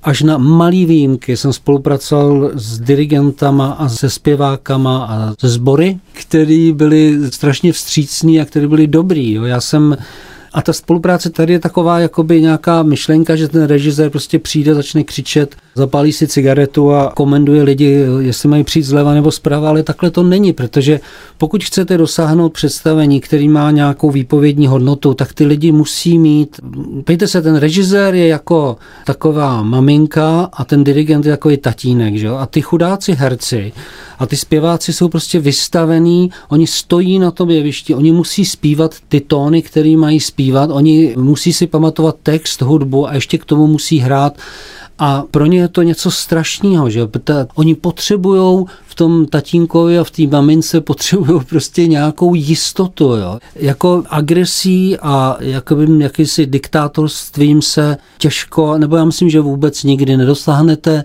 až 0.05 0.21
na 0.21 0.37
malý 0.37 0.85
výjimky 0.85 1.37
jsem 1.37 1.53
spolupracoval 1.53 2.51
s 2.53 2.79
dirigentama 2.79 3.71
a 3.71 3.89
se 3.89 4.09
zpěvákama 4.09 5.05
a 5.05 5.33
se 5.39 5.49
sbory, 5.49 5.97
který 6.13 6.73
byli 6.73 7.31
strašně 7.31 7.73
vstřícní 7.73 8.41
a 8.41 8.45
který 8.45 8.67
byli 8.67 8.87
dobrý. 8.87 9.33
Jo. 9.33 9.43
Já 9.43 9.61
jsem 9.61 9.97
a 10.55 10.61
ta 10.61 10.73
spolupráce 10.73 11.29
tady 11.29 11.53
je 11.53 11.59
taková 11.59 11.99
jakoby 11.99 12.41
nějaká 12.41 12.83
myšlenka, 12.83 13.35
že 13.35 13.47
ten 13.47 13.63
režisér 13.63 14.09
prostě 14.09 14.39
přijde, 14.39 14.75
začne 14.75 15.03
křičet, 15.03 15.55
zapálí 15.75 16.13
si 16.13 16.27
cigaretu 16.27 16.93
a 16.93 17.11
komenduje 17.15 17.63
lidi, 17.63 18.05
jestli 18.19 18.49
mají 18.49 18.63
přijít 18.63 18.83
zleva 18.83 19.13
nebo 19.13 19.31
zprava, 19.31 19.69
ale 19.69 19.83
takhle 19.83 20.11
to 20.11 20.23
není, 20.23 20.53
protože 20.53 20.99
pokud 21.37 21.63
chcete 21.63 21.97
dosáhnout 21.97 22.53
představení, 22.53 23.21
který 23.21 23.47
má 23.47 23.71
nějakou 23.71 24.11
výpovědní 24.11 24.67
hodnotu, 24.67 25.13
tak 25.13 25.33
ty 25.33 25.45
lidi 25.45 25.71
musí 25.71 26.19
mít, 26.19 26.59
pejte 27.03 27.27
se, 27.27 27.41
ten 27.41 27.55
režisér 27.55 28.15
je 28.15 28.27
jako 28.27 28.77
taková 29.05 29.63
maminka 29.63 30.49
a 30.53 30.65
ten 30.65 30.83
dirigent 30.83 31.25
je 31.25 31.31
jako 31.31 31.49
je 31.49 31.57
tatínek, 31.57 32.15
že? 32.15 32.29
a 32.29 32.45
ty 32.45 32.61
chudáci 32.61 33.13
herci 33.13 33.71
a 34.19 34.25
ty 34.25 34.37
zpěváci 34.37 34.93
jsou 34.93 35.09
prostě 35.09 35.39
vystavení, 35.39 36.31
oni 36.49 36.67
stojí 36.67 37.19
na 37.19 37.31
tom 37.31 37.49
jevišti, 37.49 37.95
oni 37.95 38.11
musí 38.11 38.45
zpívat 38.45 38.95
ty 39.09 39.21
tóny, 39.21 39.61
které 39.61 39.97
mají 39.97 40.19
zpívat, 40.19 40.69
oni 40.73 41.15
musí 41.17 41.53
si 41.53 41.67
pamatovat 41.67 42.15
text, 42.23 42.61
hudbu 42.61 43.07
a 43.07 43.13
ještě 43.13 43.37
k 43.37 43.45
tomu 43.45 43.67
musí 43.67 43.99
hrát 43.99 44.37
a 44.99 45.23
pro 45.31 45.45
ně 45.45 45.59
je 45.59 45.67
to 45.67 45.81
něco 45.81 46.11
strašného, 46.11 46.89
že 46.89 47.07
oni 47.55 47.75
potřebují 47.75 48.65
v 48.87 48.95
tom 48.95 49.25
tatínkovi 49.25 49.99
a 49.99 50.03
v 50.03 50.11
té 50.11 50.27
mamince 50.27 50.81
potřebují 50.81 51.41
prostě 51.49 51.87
nějakou 51.87 52.33
jistotu, 52.35 53.03
jo. 53.03 53.39
Jako 53.55 54.03
agresí 54.09 54.97
a 54.97 55.37
jakým, 55.39 56.01
jakýsi 56.01 56.45
diktátorstvím 56.45 57.61
se 57.61 57.97
těžko, 58.17 58.77
nebo 58.77 58.95
já 58.95 59.05
myslím, 59.05 59.29
že 59.29 59.39
vůbec 59.39 59.83
nikdy 59.83 60.17
nedosáhnete 60.17 61.03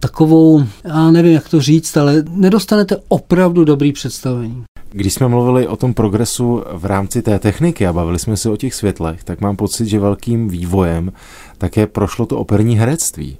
takovou, 0.00 0.64
já 0.84 1.10
nevím, 1.10 1.32
jak 1.32 1.48
to 1.48 1.60
říct, 1.60 1.96
ale 1.96 2.24
nedostanete 2.30 2.96
opravdu 3.08 3.64
dobrý 3.64 3.92
představení. 3.92 4.64
Když 4.92 5.14
jsme 5.14 5.28
mluvili 5.28 5.68
o 5.68 5.76
tom 5.76 5.94
progresu 5.94 6.62
v 6.72 6.84
rámci 6.84 7.22
té 7.22 7.38
techniky 7.38 7.86
a 7.86 7.92
bavili 7.92 8.18
jsme 8.18 8.36
se 8.36 8.50
o 8.50 8.56
těch 8.56 8.74
světlech, 8.74 9.24
tak 9.24 9.40
mám 9.40 9.56
pocit, 9.56 9.86
že 9.86 10.00
velkým 10.00 10.48
vývojem 10.48 11.12
také 11.58 11.86
prošlo 11.86 12.26
to 12.26 12.38
operní 12.38 12.78
herectví. 12.78 13.38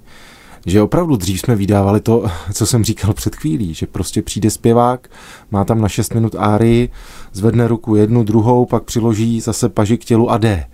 Že 0.66 0.83
opravdu 0.83 1.16
dřív 1.16 1.40
jsme 1.40 1.57
vydávali 1.57 2.01
to, 2.01 2.27
co 2.53 2.66
jsem 2.66 2.85
říkal 2.85 3.14
před 3.14 3.37
chvílí, 3.37 3.75
že 3.75 3.87
prostě 3.87 4.23
přijde 4.23 4.51
zpěvák, 4.51 5.09
má 5.51 5.64
tam 5.64 5.81
na 5.81 5.88
6 5.88 6.14
minut 6.14 6.35
árii, 6.38 6.88
zvedne 7.33 7.68
ruku 7.68 7.96
jednu, 7.96 8.25
druhou, 8.25 8.66
pak 8.66 8.83
přiloží 8.83 9.40
zase 9.40 9.68
paži 9.68 9.99
k 9.99 10.05
tělu 10.05 10.31
a 10.31 10.38
jde. 10.38 10.64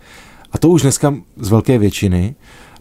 A 0.53 0.59
to 0.59 0.69
už 0.69 0.83
dneska 0.83 1.15
z 1.37 1.49
velké 1.49 1.79
většiny, 1.79 2.35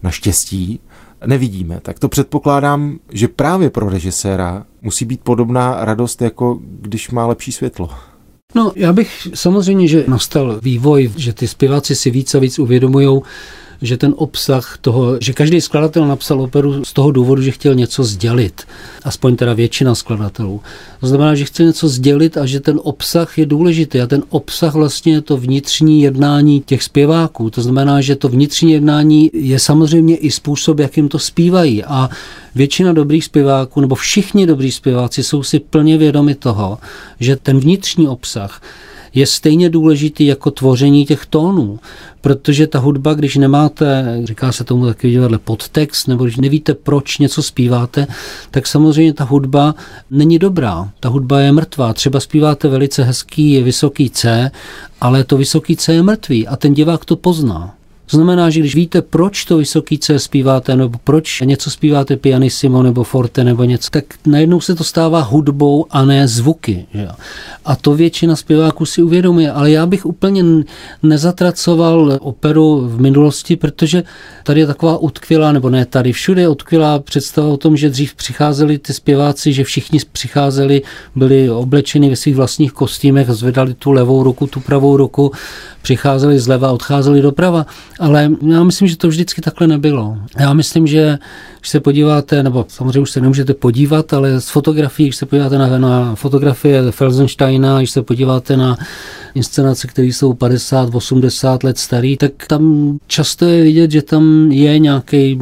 naštěstí, 0.03 0.79
nevidíme. 1.25 1.79
Tak 1.81 1.99
to 1.99 2.09
předpokládám, 2.09 2.99
že 3.11 3.27
právě 3.27 3.69
pro 3.69 3.89
režiséra 3.89 4.65
musí 4.81 5.05
být 5.05 5.21
podobná 5.21 5.85
radost, 5.85 6.21
jako 6.21 6.59
když 6.61 7.11
má 7.11 7.27
lepší 7.27 7.51
světlo. 7.51 7.89
No, 8.55 8.71
já 8.75 8.93
bych 8.93 9.27
samozřejmě, 9.33 9.87
že 9.87 10.05
nastal 10.07 10.59
vývoj, 10.61 11.11
že 11.17 11.33
ty 11.33 11.47
zpěváci 11.47 11.95
si 11.95 12.11
víc 12.11 12.35
a 12.35 12.39
víc 12.39 12.59
uvědomují, 12.59 13.21
že 13.81 13.97
ten 13.97 14.13
obsah 14.17 14.77
toho, 14.81 15.17
že 15.21 15.33
každý 15.33 15.61
skladatel 15.61 16.07
napsal 16.07 16.41
operu 16.41 16.85
z 16.85 16.93
toho 16.93 17.11
důvodu, 17.11 17.41
že 17.41 17.51
chtěl 17.51 17.75
něco 17.75 18.03
sdělit. 18.03 18.61
Aspoň 19.03 19.35
teda 19.35 19.53
většina 19.53 19.95
skladatelů. 19.95 20.61
To 20.99 21.07
znamená, 21.07 21.35
že 21.35 21.45
chce 21.45 21.63
něco 21.63 21.89
sdělit 21.89 22.37
a 22.37 22.45
že 22.45 22.59
ten 22.59 22.79
obsah 22.83 23.37
je 23.37 23.45
důležitý. 23.45 24.01
A 24.01 24.07
ten 24.07 24.23
obsah 24.29 24.73
vlastně 24.73 25.13
je 25.13 25.21
to 25.21 25.37
vnitřní 25.37 26.01
jednání 26.01 26.61
těch 26.61 26.83
zpěváků. 26.83 27.49
To 27.49 27.61
znamená, 27.61 28.01
že 28.01 28.15
to 28.15 28.29
vnitřní 28.29 28.71
jednání 28.71 29.29
je 29.33 29.59
samozřejmě 29.59 30.17
i 30.17 30.31
způsob, 30.31 30.79
jakým 30.79 31.09
to 31.09 31.19
zpívají. 31.19 31.83
A 31.83 32.09
většina 32.55 32.93
dobrých 32.93 33.25
zpěváků, 33.25 33.81
nebo 33.81 33.95
všichni 33.95 34.45
dobří 34.45 34.71
zpěváci 34.71 35.23
jsou 35.23 35.43
si 35.43 35.59
plně 35.59 35.97
vědomi 35.97 36.35
toho, 36.35 36.77
že 37.19 37.35
ten 37.35 37.59
vnitřní 37.59 38.07
obsah 38.07 38.61
je 39.15 39.27
stejně 39.27 39.69
důležitý 39.69 40.25
jako 40.25 40.51
tvoření 40.51 41.05
těch 41.05 41.25
tónů, 41.25 41.79
protože 42.21 42.67
ta 42.67 42.79
hudba, 42.79 43.13
když 43.13 43.35
nemáte, 43.35 44.19
říká 44.23 44.51
se 44.51 44.63
tomu 44.63 44.85
taky 44.85 45.09
divadle 45.09 45.37
podtext, 45.37 46.07
nebo 46.07 46.23
když 46.23 46.37
nevíte, 46.37 46.73
proč 46.73 47.17
něco 47.17 47.43
zpíváte, 47.43 48.07
tak 48.51 48.67
samozřejmě 48.67 49.13
ta 49.13 49.23
hudba 49.23 49.75
není 50.11 50.39
dobrá. 50.39 50.91
Ta 50.99 51.09
hudba 51.09 51.39
je 51.39 51.51
mrtvá. 51.51 51.93
Třeba 51.93 52.19
zpíváte 52.19 52.67
velice 52.67 53.03
hezký, 53.03 53.63
vysoký 53.63 54.09
C, 54.09 54.51
ale 55.01 55.23
to 55.23 55.37
vysoký 55.37 55.75
C 55.75 55.93
je 55.93 56.03
mrtvý 56.03 56.47
a 56.47 56.55
ten 56.55 56.73
divák 56.73 57.05
to 57.05 57.15
pozná. 57.15 57.73
To 58.05 58.17
znamená, 58.17 58.49
že 58.49 58.59
když 58.59 58.75
víte, 58.75 59.01
proč 59.01 59.45
to 59.45 59.57
vysoký 59.57 59.99
C 59.99 60.19
zpíváte, 60.19 60.75
nebo 60.75 60.99
proč 61.03 61.41
něco 61.41 61.71
zpíváte 61.71 62.17
pianissimo 62.17 62.83
nebo 62.83 63.03
forte 63.03 63.43
nebo 63.43 63.63
něco, 63.63 63.89
tak 63.91 64.05
najednou 64.25 64.61
se 64.61 64.75
to 64.75 64.83
stává 64.83 65.21
hudbou 65.21 65.85
a 65.89 66.05
ne 66.05 66.27
zvuky. 66.27 66.85
Že? 66.93 67.07
A 67.65 67.75
to 67.75 67.95
většina 67.95 68.35
zpěváků 68.35 68.85
si 68.85 69.03
uvědomuje, 69.03 69.51
ale 69.51 69.71
já 69.71 69.85
bych 69.85 70.05
úplně 70.05 70.43
nezatracoval 71.03 72.17
operu 72.21 72.81
v 72.87 73.01
minulosti, 73.01 73.55
protože 73.55 74.03
tady 74.43 74.59
je 74.59 74.67
taková 74.67 74.97
utkvělá, 74.97 75.51
nebo 75.51 75.69
ne 75.69 75.85
tady, 75.85 76.13
všude 76.13 76.41
je 76.41 76.49
utkvělá 76.49 76.99
představa 76.99 77.47
o 77.47 77.57
tom, 77.57 77.77
že 77.77 77.89
dřív 77.89 78.15
přicházeli 78.15 78.77
ty 78.77 78.93
zpěváci, 78.93 79.53
že 79.53 79.63
všichni 79.63 79.99
přicházeli, 80.11 80.81
byli 81.15 81.49
oblečeni 81.49 82.09
ve 82.09 82.15
svých 82.15 82.35
vlastních 82.35 82.71
kostýmech, 82.71 83.29
zvedali 83.29 83.73
tu 83.73 83.91
levou 83.91 84.23
ruku, 84.23 84.47
tu 84.47 84.59
pravou 84.59 84.97
ruku, 84.97 85.31
přicházeli 85.81 86.39
zleva, 86.39 86.71
odcházeli 86.71 87.21
doprava. 87.21 87.65
Ale 87.99 88.31
já 88.47 88.63
myslím, 88.63 88.87
že 88.87 88.97
to 88.97 89.07
vždycky 89.07 89.41
takhle 89.41 89.67
nebylo. 89.67 90.17
Já 90.39 90.53
myslím, 90.53 90.87
že 90.87 91.17
když 91.59 91.69
se 91.69 91.79
podíváte, 91.79 92.43
nebo 92.43 92.65
samozřejmě 92.67 92.99
už 92.99 93.11
se 93.11 93.21
nemůžete 93.21 93.53
podívat, 93.53 94.13
ale 94.13 94.41
z 94.41 94.49
fotografií, 94.49 95.07
když 95.07 95.15
se 95.15 95.25
podíváte 95.25 95.57
na, 95.57 95.77
na 95.77 96.15
fotografie 96.15 96.91
Felsensteina, 96.91 97.77
když 97.77 97.91
se 97.91 98.01
podíváte 98.01 98.57
na 98.57 98.77
inscenace, 99.35 99.87
které 99.87 100.07
jsou 100.07 100.33
50, 100.33 100.95
80 100.95 101.63
let 101.63 101.77
starý, 101.77 102.17
tak 102.17 102.31
tam 102.47 102.97
často 103.07 103.45
je 103.45 103.63
vidět, 103.63 103.91
že 103.91 104.01
tam 104.01 104.51
je 104.51 104.79
nějaký, 104.79 105.41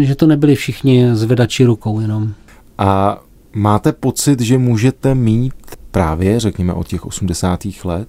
že 0.00 0.14
to 0.14 0.26
nebyli 0.26 0.54
všichni 0.54 1.08
zvedači 1.12 1.64
rukou 1.64 2.00
jenom. 2.00 2.32
A 2.78 3.22
máte 3.54 3.92
pocit, 3.92 4.40
že 4.40 4.58
můžete 4.58 5.14
mít 5.14 5.54
právě, 5.90 6.40
řekněme, 6.40 6.72
od 6.72 6.88
těch 6.88 7.06
80. 7.06 7.60
let 7.84 8.08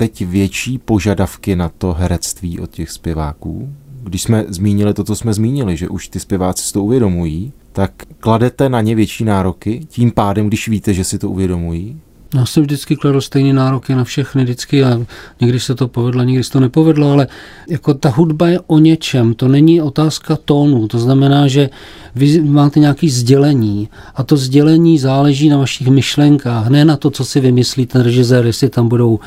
teď 0.00 0.26
větší 0.26 0.78
požadavky 0.78 1.56
na 1.56 1.68
to 1.68 1.92
herectví 1.92 2.60
od 2.60 2.70
těch 2.70 2.90
zpěváků? 2.90 3.68
Když 4.02 4.22
jsme 4.22 4.44
zmínili 4.48 4.94
to, 4.94 5.04
co 5.04 5.16
jsme 5.16 5.34
zmínili, 5.34 5.76
že 5.76 5.88
už 5.88 6.08
ty 6.08 6.20
zpěváci 6.20 6.62
si 6.64 6.72
to 6.72 6.84
uvědomují, 6.84 7.52
tak 7.72 7.92
kladete 8.20 8.68
na 8.68 8.80
ně 8.80 8.94
větší 8.94 9.24
nároky, 9.24 9.80
tím 9.88 10.10
pádem, 10.10 10.48
když 10.48 10.68
víte, 10.68 10.94
že 10.94 11.04
si 11.04 11.18
to 11.18 11.30
uvědomují? 11.30 12.00
Já 12.34 12.46
jsem 12.46 12.62
vždycky 12.62 12.96
kladl 12.96 13.20
stejné 13.20 13.52
nároky 13.52 13.94
na 13.94 14.04
všechny, 14.04 14.44
vždycky 14.44 14.84
a 14.84 15.00
někdy 15.40 15.60
se 15.60 15.74
to 15.74 15.88
povedlo, 15.88 16.22
někdy 16.22 16.44
se 16.44 16.50
to 16.50 16.60
nepovedlo, 16.60 17.12
ale 17.12 17.26
jako 17.68 17.94
ta 17.94 18.08
hudba 18.08 18.48
je 18.48 18.60
o 18.66 18.78
něčem, 18.78 19.34
to 19.34 19.48
není 19.48 19.82
otázka 19.82 20.36
tónu, 20.44 20.88
to 20.88 20.98
znamená, 20.98 21.48
že 21.48 21.70
vy 22.14 22.42
máte 22.42 22.80
nějaké 22.80 23.08
sdělení 23.08 23.88
a 24.14 24.22
to 24.22 24.36
sdělení 24.36 24.98
záleží 24.98 25.48
na 25.48 25.56
vašich 25.56 25.88
myšlenkách, 25.88 26.68
ne 26.68 26.84
na 26.84 26.96
to, 26.96 27.10
co 27.10 27.24
si 27.24 27.40
vymyslí 27.40 27.86
ten 27.86 28.02
režisér, 28.02 28.46
jestli 28.46 28.68
tam 28.68 28.88
budou 28.88 29.20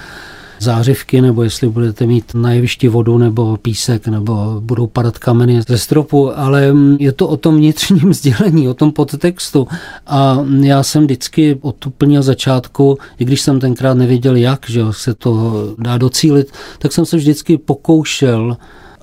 zářivky, 0.63 1.21
nebo 1.21 1.43
jestli 1.43 1.69
budete 1.69 2.05
mít 2.05 2.33
na 2.33 2.51
jevišti 2.51 2.87
vodu 2.87 3.17
nebo 3.17 3.57
písek, 3.57 4.07
nebo 4.07 4.57
budou 4.59 4.87
padat 4.87 5.17
kameny 5.17 5.61
ze 5.67 5.77
stropu, 5.77 6.37
ale 6.37 6.73
je 6.99 7.11
to 7.11 7.27
o 7.27 7.37
tom 7.37 7.57
vnitřním 7.57 8.13
sdělení, 8.19 8.67
o 8.67 8.73
tom 8.73 8.91
podtextu. 8.91 9.67
A 10.07 10.45
já 10.61 10.83
jsem 10.83 11.03
vždycky 11.03 11.57
od 11.61 11.85
úplného 11.85 12.23
začátku, 12.23 12.97
i 13.19 13.25
když 13.25 13.41
jsem 13.41 13.59
tenkrát 13.59 13.93
nevěděl, 13.93 14.35
jak 14.35 14.65
že 14.69 14.81
se 14.91 15.13
to 15.13 15.53
dá 15.77 15.97
docílit, 15.97 16.51
tak 16.79 16.93
jsem 16.93 17.05
se 17.05 17.17
vždycky 17.17 17.57
pokoušel 17.57 18.57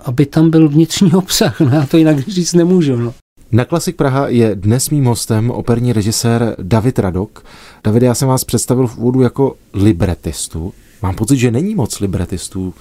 aby 0.04 0.26
tam 0.26 0.50
byl 0.50 0.68
vnitřní 0.68 1.12
obsah. 1.14 1.60
No 1.60 1.70
já 1.72 1.86
to 1.86 1.96
jinak 1.96 2.18
říct 2.18 2.52
nemůžu. 2.52 2.96
No. 2.96 3.14
Na 3.52 3.64
Klasik 3.64 3.96
Praha 3.96 4.28
je 4.28 4.54
dnes 4.54 4.90
mým 4.90 5.04
hostem 5.04 5.50
operní 5.50 5.92
režisér 5.92 6.56
David 6.62 6.98
Radok. 6.98 7.44
David, 7.84 8.02
já 8.02 8.14
jsem 8.14 8.28
vás 8.28 8.44
představil 8.44 8.86
v 8.86 8.98
úvodu 8.98 9.20
jako 9.20 9.56
libretistu. 9.74 10.72
Mám 11.02 11.14
pocit, 11.14 11.36
že 11.36 11.50
není 11.50 11.74
moc 11.74 12.00
libretistů. 12.00 12.74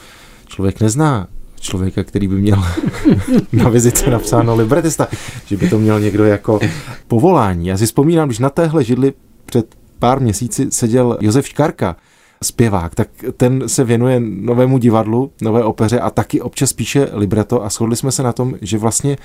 Člověk 0.47 0.81
nezná 0.81 1.27
člověka, 1.59 2.03
který 2.03 2.27
by 2.27 2.35
měl 2.35 2.63
na 3.53 3.69
vizice 3.69 4.09
napsáno 4.09 4.55
libretista, 4.55 5.07
že 5.45 5.57
by 5.57 5.69
to 5.69 5.79
měl 5.79 5.99
někdo 5.99 6.25
jako 6.25 6.59
povolání. 7.07 7.67
Já 7.67 7.77
si 7.77 7.85
vzpomínám, 7.85 8.27
když 8.27 8.39
na 8.39 8.49
téhle 8.49 8.83
židli 8.83 9.13
před 9.45 9.75
pár 9.99 10.19
měsíci 10.19 10.67
seděl 10.71 11.17
Josef 11.21 11.47
Škarka, 11.47 11.95
zpěvák, 12.43 12.95
tak 12.95 13.09
ten 13.37 13.63
se 13.69 13.83
věnuje 13.83 14.19
novému 14.19 14.77
divadlu, 14.77 15.31
nové 15.41 15.63
opeře 15.63 15.99
a 15.99 16.09
taky 16.09 16.41
občas 16.41 16.73
píše 16.73 17.07
libreto 17.13 17.65
a 17.65 17.69
shodli 17.69 17.95
jsme 17.95 18.11
se 18.11 18.23
na 18.23 18.33
tom, 18.33 18.55
že 18.61 18.77
vlastně 18.77 19.17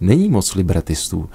není 0.00 0.28
moc 0.28 0.54
libretistů. 0.54 1.28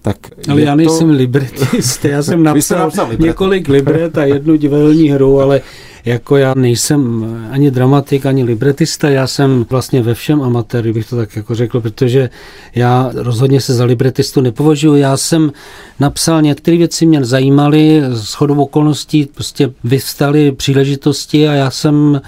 Tak 0.00 0.16
ale 0.48 0.60
já 0.60 0.74
nejsem 0.74 1.08
to... 1.08 1.14
libretist, 1.14 2.04
já 2.04 2.22
jsem 2.22 2.42
napsal, 2.42 2.78
napsal 2.78 3.08
několik 3.18 3.68
libret 3.68 4.18
a 4.18 4.24
jednu 4.24 4.56
divadelní 4.56 5.10
hru, 5.10 5.40
ale 5.40 5.60
jako 6.04 6.36
já 6.36 6.54
nejsem 6.54 7.24
ani 7.50 7.70
dramatik, 7.70 8.26
ani 8.26 8.44
libretista, 8.44 9.10
já 9.10 9.26
jsem 9.26 9.66
vlastně 9.70 10.02
ve 10.02 10.14
všem 10.14 10.42
amatér, 10.42 10.92
bych 10.92 11.08
to 11.08 11.16
tak 11.16 11.36
jako 11.36 11.54
řekl, 11.54 11.80
protože 11.80 12.30
já 12.74 13.10
rozhodně 13.14 13.60
se 13.60 13.74
za 13.74 13.84
libretistu 13.84 14.40
nepovažuji. 14.40 15.00
Já 15.00 15.16
jsem 15.16 15.52
napsal 16.00 16.42
některé 16.42 16.76
věci, 16.76 17.06
mě 17.06 17.24
zajímaly, 17.24 18.02
s 18.12 18.34
chodou 18.34 18.62
okolností 18.62 19.26
prostě 19.34 19.70
vyvstaly 19.84 20.52
příležitosti 20.52 21.48
a 21.48 21.52
já 21.52 21.70
jsem 21.70 22.20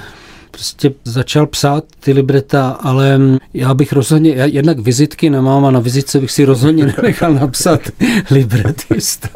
prostě 0.54 0.94
začal 1.04 1.46
psát 1.46 1.84
ty 2.00 2.12
libreta, 2.12 2.70
ale 2.70 3.20
já 3.54 3.74
bych 3.74 3.92
rozhodně, 3.92 4.34
já 4.34 4.44
jednak 4.44 4.78
vizitky 4.78 5.30
nemám 5.30 5.64
a 5.64 5.70
na 5.70 5.80
vizitce 5.80 6.20
bych 6.20 6.30
si 6.30 6.44
rozhodně 6.44 6.86
nenechal 6.86 7.34
napsat 7.34 7.80
libretista. 8.30 9.28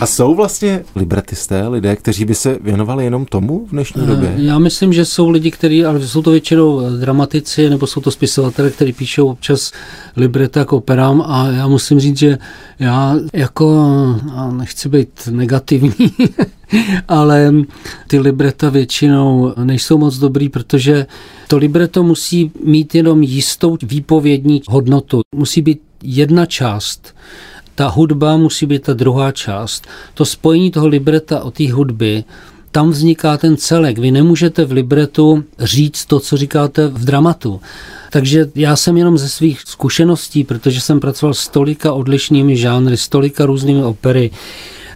A 0.00 0.06
jsou 0.06 0.34
vlastně 0.34 0.84
libretisté, 0.96 1.68
lidé, 1.68 1.96
kteří 1.96 2.24
by 2.24 2.34
se 2.34 2.58
věnovali 2.60 3.04
jenom 3.04 3.26
tomu 3.26 3.66
v 3.66 3.70
dnešní 3.70 4.06
době? 4.06 4.34
Já 4.36 4.58
myslím, 4.58 4.92
že 4.92 5.04
jsou 5.04 5.30
lidi, 5.30 5.50
kteří, 5.50 5.84
ale 5.84 6.06
jsou 6.06 6.22
to 6.22 6.30
většinou 6.30 6.98
dramatici 7.00 7.70
nebo 7.70 7.86
jsou 7.86 8.00
to 8.00 8.10
spisovatele, 8.10 8.70
kteří 8.70 8.92
píšou 8.92 9.28
občas 9.28 9.72
libreta 10.16 10.64
k 10.64 10.72
operám 10.72 11.22
a 11.26 11.48
já 11.48 11.68
musím 11.68 12.00
říct, 12.00 12.18
že 12.18 12.38
já 12.78 13.16
jako, 13.32 13.86
nechci 14.52 14.88
být 14.88 15.28
negativní, 15.30 15.94
ale 17.08 17.52
ty 18.06 18.18
libreta 18.18 18.70
většinou 18.70 19.54
nejsou 19.64 19.98
moc 19.98 20.18
dobrý, 20.18 20.48
protože 20.48 21.06
to 21.48 21.56
libreto 21.56 22.02
musí 22.02 22.50
mít 22.64 22.94
jenom 22.94 23.22
jistou 23.22 23.78
výpovědní 23.82 24.62
hodnotu. 24.68 25.20
Musí 25.34 25.62
být 25.62 25.80
jedna 26.02 26.46
část. 26.46 27.14
Ta 27.74 27.88
hudba 27.88 28.36
musí 28.36 28.66
být 28.66 28.82
ta 28.82 28.92
druhá 28.92 29.32
část. 29.32 29.86
To 30.14 30.24
spojení 30.24 30.70
toho 30.70 30.88
libreta 30.88 31.42
o 31.42 31.50
té 31.50 31.72
hudby 31.72 32.24
tam 32.72 32.90
vzniká 32.90 33.36
ten 33.36 33.56
celek. 33.56 33.98
Vy 33.98 34.10
nemůžete 34.10 34.64
v 34.64 34.72
libretu 34.72 35.44
říct 35.58 36.04
to, 36.04 36.20
co 36.20 36.36
říkáte 36.36 36.88
v 36.88 37.04
dramatu. 37.04 37.60
Takže 38.10 38.50
já 38.54 38.76
jsem 38.76 38.96
jenom 38.96 39.18
ze 39.18 39.28
svých 39.28 39.60
zkušeností, 39.60 40.44
protože 40.44 40.80
jsem 40.80 41.00
pracoval 41.00 41.34
s 41.34 41.48
tolika 41.48 41.92
odlišnými 41.92 42.56
žánry, 42.56 42.96
s 42.96 43.08
tolika 43.08 43.46
různými 43.46 43.84
opery, 43.84 44.30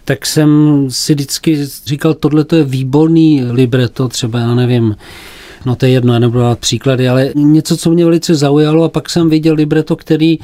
tak 0.07 0.25
jsem 0.25 0.85
si 0.89 1.13
vždycky 1.13 1.65
říkal, 1.85 2.13
tohle 2.13 2.43
to 2.43 2.55
je 2.55 2.63
výborný 2.63 3.43
libreto, 3.43 4.07
třeba, 4.07 4.39
já 4.39 4.55
nevím, 4.55 4.95
no 5.65 5.75
to 5.75 5.85
je 5.85 5.91
jedno, 5.91 6.13
já 6.13 6.19
nebudu 6.19 6.39
dát 6.39 6.59
příklady, 6.59 7.09
ale 7.09 7.31
něco, 7.35 7.77
co 7.77 7.91
mě 7.91 8.05
velice 8.05 8.35
zaujalo 8.35 8.83
a 8.83 8.89
pak 8.89 9.09
jsem 9.09 9.29
viděl 9.29 9.53
libreto, 9.53 9.95
který 9.95 10.39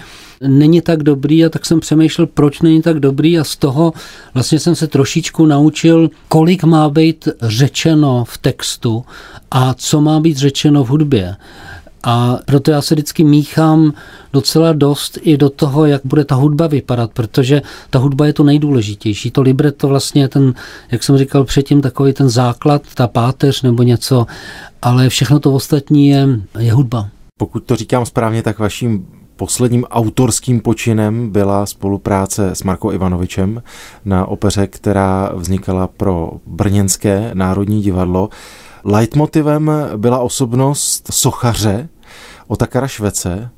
není 0.47 0.81
tak 0.81 1.03
dobrý 1.03 1.45
a 1.45 1.49
tak 1.49 1.65
jsem 1.65 1.79
přemýšlel, 1.79 2.27
proč 2.27 2.61
není 2.61 2.81
tak 2.81 2.99
dobrý 2.99 3.39
a 3.39 3.43
z 3.43 3.55
toho 3.55 3.93
vlastně 4.33 4.59
jsem 4.59 4.75
se 4.75 4.87
trošičku 4.87 5.45
naučil, 5.45 6.09
kolik 6.27 6.63
má 6.63 6.89
být 6.89 7.27
řečeno 7.41 8.25
v 8.27 8.37
textu 8.37 9.05
a 9.51 9.73
co 9.73 10.01
má 10.01 10.19
být 10.19 10.37
řečeno 10.37 10.83
v 10.83 10.87
hudbě. 10.87 11.35
A 12.03 12.37
proto 12.45 12.71
já 12.71 12.81
se 12.81 12.95
vždycky 12.95 13.23
míchám 13.23 13.93
docela 14.33 14.73
dost 14.73 15.17
i 15.21 15.37
do 15.37 15.49
toho, 15.49 15.85
jak 15.85 16.01
bude 16.03 16.25
ta 16.25 16.35
hudba 16.35 16.67
vypadat, 16.67 17.11
protože 17.11 17.61
ta 17.89 17.99
hudba 17.99 18.25
je 18.25 18.33
to 18.33 18.43
nejdůležitější. 18.43 19.31
To 19.31 19.41
libretto 19.41 19.87
vlastně 19.87 20.21
je 20.21 20.27
ten, 20.27 20.53
jak 20.91 21.03
jsem 21.03 21.17
říkal 21.17 21.43
předtím, 21.43 21.81
takový 21.81 22.13
ten 22.13 22.29
základ, 22.29 22.81
ta 22.95 23.07
páteř 23.07 23.61
nebo 23.61 23.83
něco, 23.83 24.25
ale 24.81 25.09
všechno 25.09 25.39
to 25.39 25.53
ostatní 25.53 26.07
je, 26.07 26.27
je 26.59 26.73
hudba. 26.73 27.09
Pokud 27.37 27.63
to 27.63 27.75
říkám 27.75 28.05
správně, 28.05 28.41
tak 28.41 28.59
vaším 28.59 29.07
posledním 29.35 29.83
autorským 29.83 30.61
počinem 30.61 31.29
byla 31.29 31.65
spolupráce 31.65 32.49
s 32.55 32.63
Markou 32.63 32.91
Ivanovičem 32.91 33.63
na 34.05 34.25
opeře, 34.25 34.67
která 34.67 35.31
vznikala 35.35 35.87
pro 35.87 36.31
Brněnské 36.45 37.31
národní 37.33 37.81
divadlo. 37.81 38.29
Leitmotivem 38.83 39.71
byla 39.97 40.19
osobnost 40.19 41.09
sochaře 41.13 41.89
Otakara 42.53 42.87
Švece. 42.87 43.49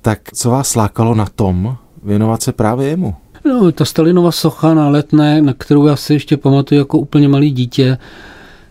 Tak 0.00 0.18
co 0.34 0.50
vás 0.50 0.74
lákalo 0.74 1.14
na 1.14 1.26
tom 1.34 1.76
věnovat 2.02 2.42
se 2.42 2.52
právě 2.52 2.88
jemu? 2.88 3.14
No, 3.44 3.72
ta 3.72 3.84
Stalinova 3.84 4.32
socha 4.32 4.74
na 4.74 4.88
letné, 4.88 5.42
na 5.42 5.52
kterou 5.58 5.86
já 5.86 5.96
si 5.96 6.12
ještě 6.12 6.36
pamatuju 6.36 6.78
jako 6.78 6.98
úplně 6.98 7.28
malý 7.28 7.50
dítě, 7.50 7.98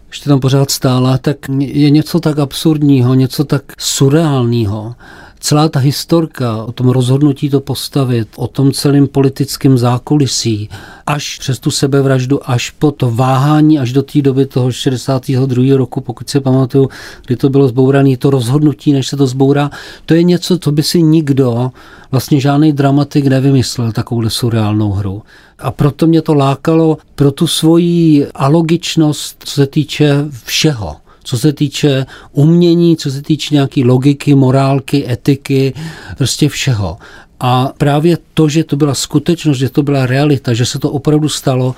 ještě 0.08 0.30
tam 0.30 0.40
pořád 0.40 0.72
stála, 0.72 1.18
tak 1.18 1.38
je 1.60 1.90
něco 1.90 2.20
tak 2.20 2.40
absurdního, 2.40 3.14
něco 3.14 3.44
tak 3.44 3.64
surreálního, 3.80 4.96
celá 5.42 5.70
ta 5.70 5.80
historka 5.80 6.64
o 6.64 6.72
tom 6.72 6.90
rozhodnutí 6.90 7.50
to 7.50 7.60
postavit, 7.60 8.28
o 8.36 8.48
tom 8.48 8.72
celém 8.72 9.08
politickém 9.08 9.78
zákulisí, 9.78 10.70
až 11.06 11.40
přes 11.40 11.60
tu 11.60 11.72
sebevraždu, 11.72 12.50
až 12.50 12.70
po 12.70 12.92
to 12.92 13.12
váhání, 13.12 13.80
až 13.80 13.94
do 13.94 14.04
té 14.04 14.22
doby 14.22 14.46
toho 14.46 14.72
62. 14.72 15.78
roku, 15.78 16.02
pokud 16.02 16.30
se 16.30 16.42
pamatuju, 16.42 16.90
kdy 17.26 17.36
to 17.36 17.50
bylo 17.50 17.68
zbourané, 17.68 18.18
to 18.18 18.30
rozhodnutí, 18.30 18.94
než 18.94 19.08
se 19.08 19.18
to 19.18 19.28
zbourá, 19.28 19.72
to 20.06 20.14
je 20.14 20.24
něco, 20.24 20.60
co 20.60 20.72
by 20.72 20.84
si 20.84 21.02
nikdo, 21.02 21.72
vlastně 22.12 22.40
žádný 22.40 22.74
dramatik 22.74 23.26
nevymyslel, 23.26 23.92
takovou 23.92 24.30
surreálnou 24.30 24.92
hru. 24.92 25.22
A 25.60 25.72
proto 25.72 26.08
mě 26.08 26.22
to 26.22 26.34
lákalo 26.34 26.98
pro 27.16 27.32
tu 27.32 27.48
svoji 27.48 28.28
alogičnost, 28.36 29.44
co 29.44 29.54
se 29.56 29.68
týče 29.68 30.26
všeho 30.46 30.96
co 31.24 31.38
se 31.38 31.54
týče 31.54 32.06
umění, 32.32 32.98
co 32.98 33.12
se 33.12 33.22
týče 33.22 33.56
nějaké 33.56 33.82
logiky, 33.86 34.36
morálky, 34.36 35.12
etiky, 35.12 35.74
prostě 36.18 36.50
všeho. 36.50 36.98
A 37.40 37.74
právě 37.78 38.18
to, 38.34 38.50
že 38.50 38.64
to 38.64 38.76
byla 38.76 38.94
skutečnost, 38.94 39.58
že 39.58 39.70
to 39.70 39.84
byla 39.84 40.06
realita, 40.06 40.54
že 40.54 40.66
se 40.66 40.80
to 40.80 40.92
opravdu 40.92 41.30
stalo, 41.30 41.76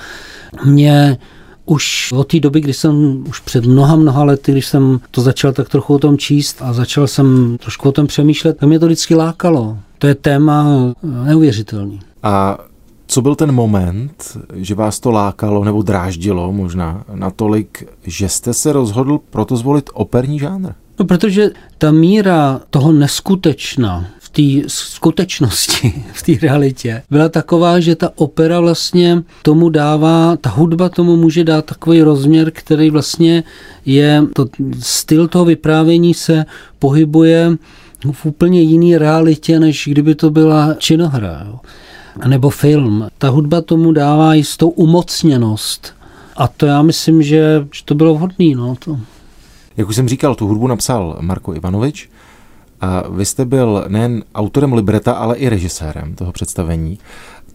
mě 0.65 1.17
už 1.65 2.11
od 2.11 2.23
té 2.23 2.39
doby, 2.39 2.61
kdy 2.61 2.73
jsem 2.73 3.23
už 3.27 3.39
před 3.39 3.65
mnoha, 3.65 3.95
mnoha 3.95 4.23
lety, 4.23 4.51
když 4.51 4.65
jsem 4.65 4.99
to 5.11 5.21
začal 5.21 5.53
tak 5.53 5.69
trochu 5.69 5.93
o 5.93 5.99
tom 5.99 6.17
číst 6.17 6.57
a 6.61 6.73
začal 6.73 7.07
jsem 7.07 7.57
trošku 7.57 7.89
o 7.89 7.91
tom 7.91 8.07
přemýšlet, 8.07 8.57
tak 8.57 8.69
mě 8.69 8.79
to 8.79 8.85
vždycky 8.85 9.15
lákalo. 9.15 9.77
To 9.97 10.07
je 10.07 10.15
téma 10.15 10.65
neuvěřitelný. 11.03 11.99
A 12.23 12.57
co 13.13 13.21
byl 13.21 13.35
ten 13.35 13.51
moment, 13.51 14.37
že 14.53 14.75
vás 14.75 14.99
to 14.99 15.11
lákalo 15.11 15.63
nebo 15.63 15.81
dráždilo 15.81 16.51
možná 16.51 17.05
natolik, 17.13 17.83
že 18.03 18.29
jste 18.29 18.53
se 18.53 18.73
rozhodl 18.73 19.19
proto 19.29 19.57
zvolit 19.57 19.89
operní 19.93 20.39
žánr? 20.39 20.69
No, 20.99 21.05
protože 21.05 21.51
ta 21.77 21.91
míra 21.91 22.61
toho 22.69 22.91
neskutečna 22.91 24.07
v 24.19 24.29
té 24.29 24.69
skutečnosti, 24.69 26.03
v 26.13 26.21
té 26.21 26.47
realitě, 26.47 27.01
byla 27.09 27.29
taková, 27.29 27.79
že 27.79 27.95
ta 27.95 28.09
opera 28.15 28.59
vlastně 28.59 29.23
tomu 29.41 29.69
dává, 29.69 30.37
ta 30.41 30.49
hudba 30.49 30.89
tomu 30.89 31.15
může 31.15 31.43
dát 31.43 31.65
takový 31.65 32.01
rozměr, 32.01 32.51
který 32.51 32.89
vlastně 32.89 33.43
je, 33.85 34.23
to 34.35 34.45
styl 34.79 35.27
toho 35.27 35.45
vyprávění 35.45 36.13
se 36.13 36.45
pohybuje 36.79 37.57
v 38.11 38.25
úplně 38.25 38.61
jiný 38.61 38.97
realitě, 38.97 39.59
než 39.59 39.87
kdyby 39.91 40.15
to 40.15 40.29
byla 40.29 40.73
činohra. 40.73 41.43
Jo 41.45 41.59
nebo 42.27 42.49
film. 42.49 43.07
Ta 43.17 43.29
hudba 43.29 43.61
tomu 43.61 43.91
dává 43.91 44.33
jistou 44.33 44.69
umocněnost. 44.69 45.93
A 46.37 46.47
to 46.47 46.65
já 46.65 46.81
myslím, 46.81 47.23
že, 47.23 47.67
to 47.85 47.95
bylo 47.95 48.13
vhodné. 48.13 48.55
No, 48.55 48.75
to. 48.75 48.99
Jak 49.77 49.89
už 49.89 49.95
jsem 49.95 50.09
říkal, 50.09 50.35
tu 50.35 50.47
hudbu 50.47 50.67
napsal 50.67 51.17
Marko 51.21 51.53
Ivanovič. 51.53 52.09
A 52.81 53.03
vy 53.09 53.25
jste 53.25 53.45
byl 53.45 53.85
nejen 53.87 54.23
autorem 54.35 54.73
libreta, 54.73 55.13
ale 55.13 55.37
i 55.37 55.49
režisérem 55.49 56.15
toho 56.15 56.31
představení. 56.31 56.99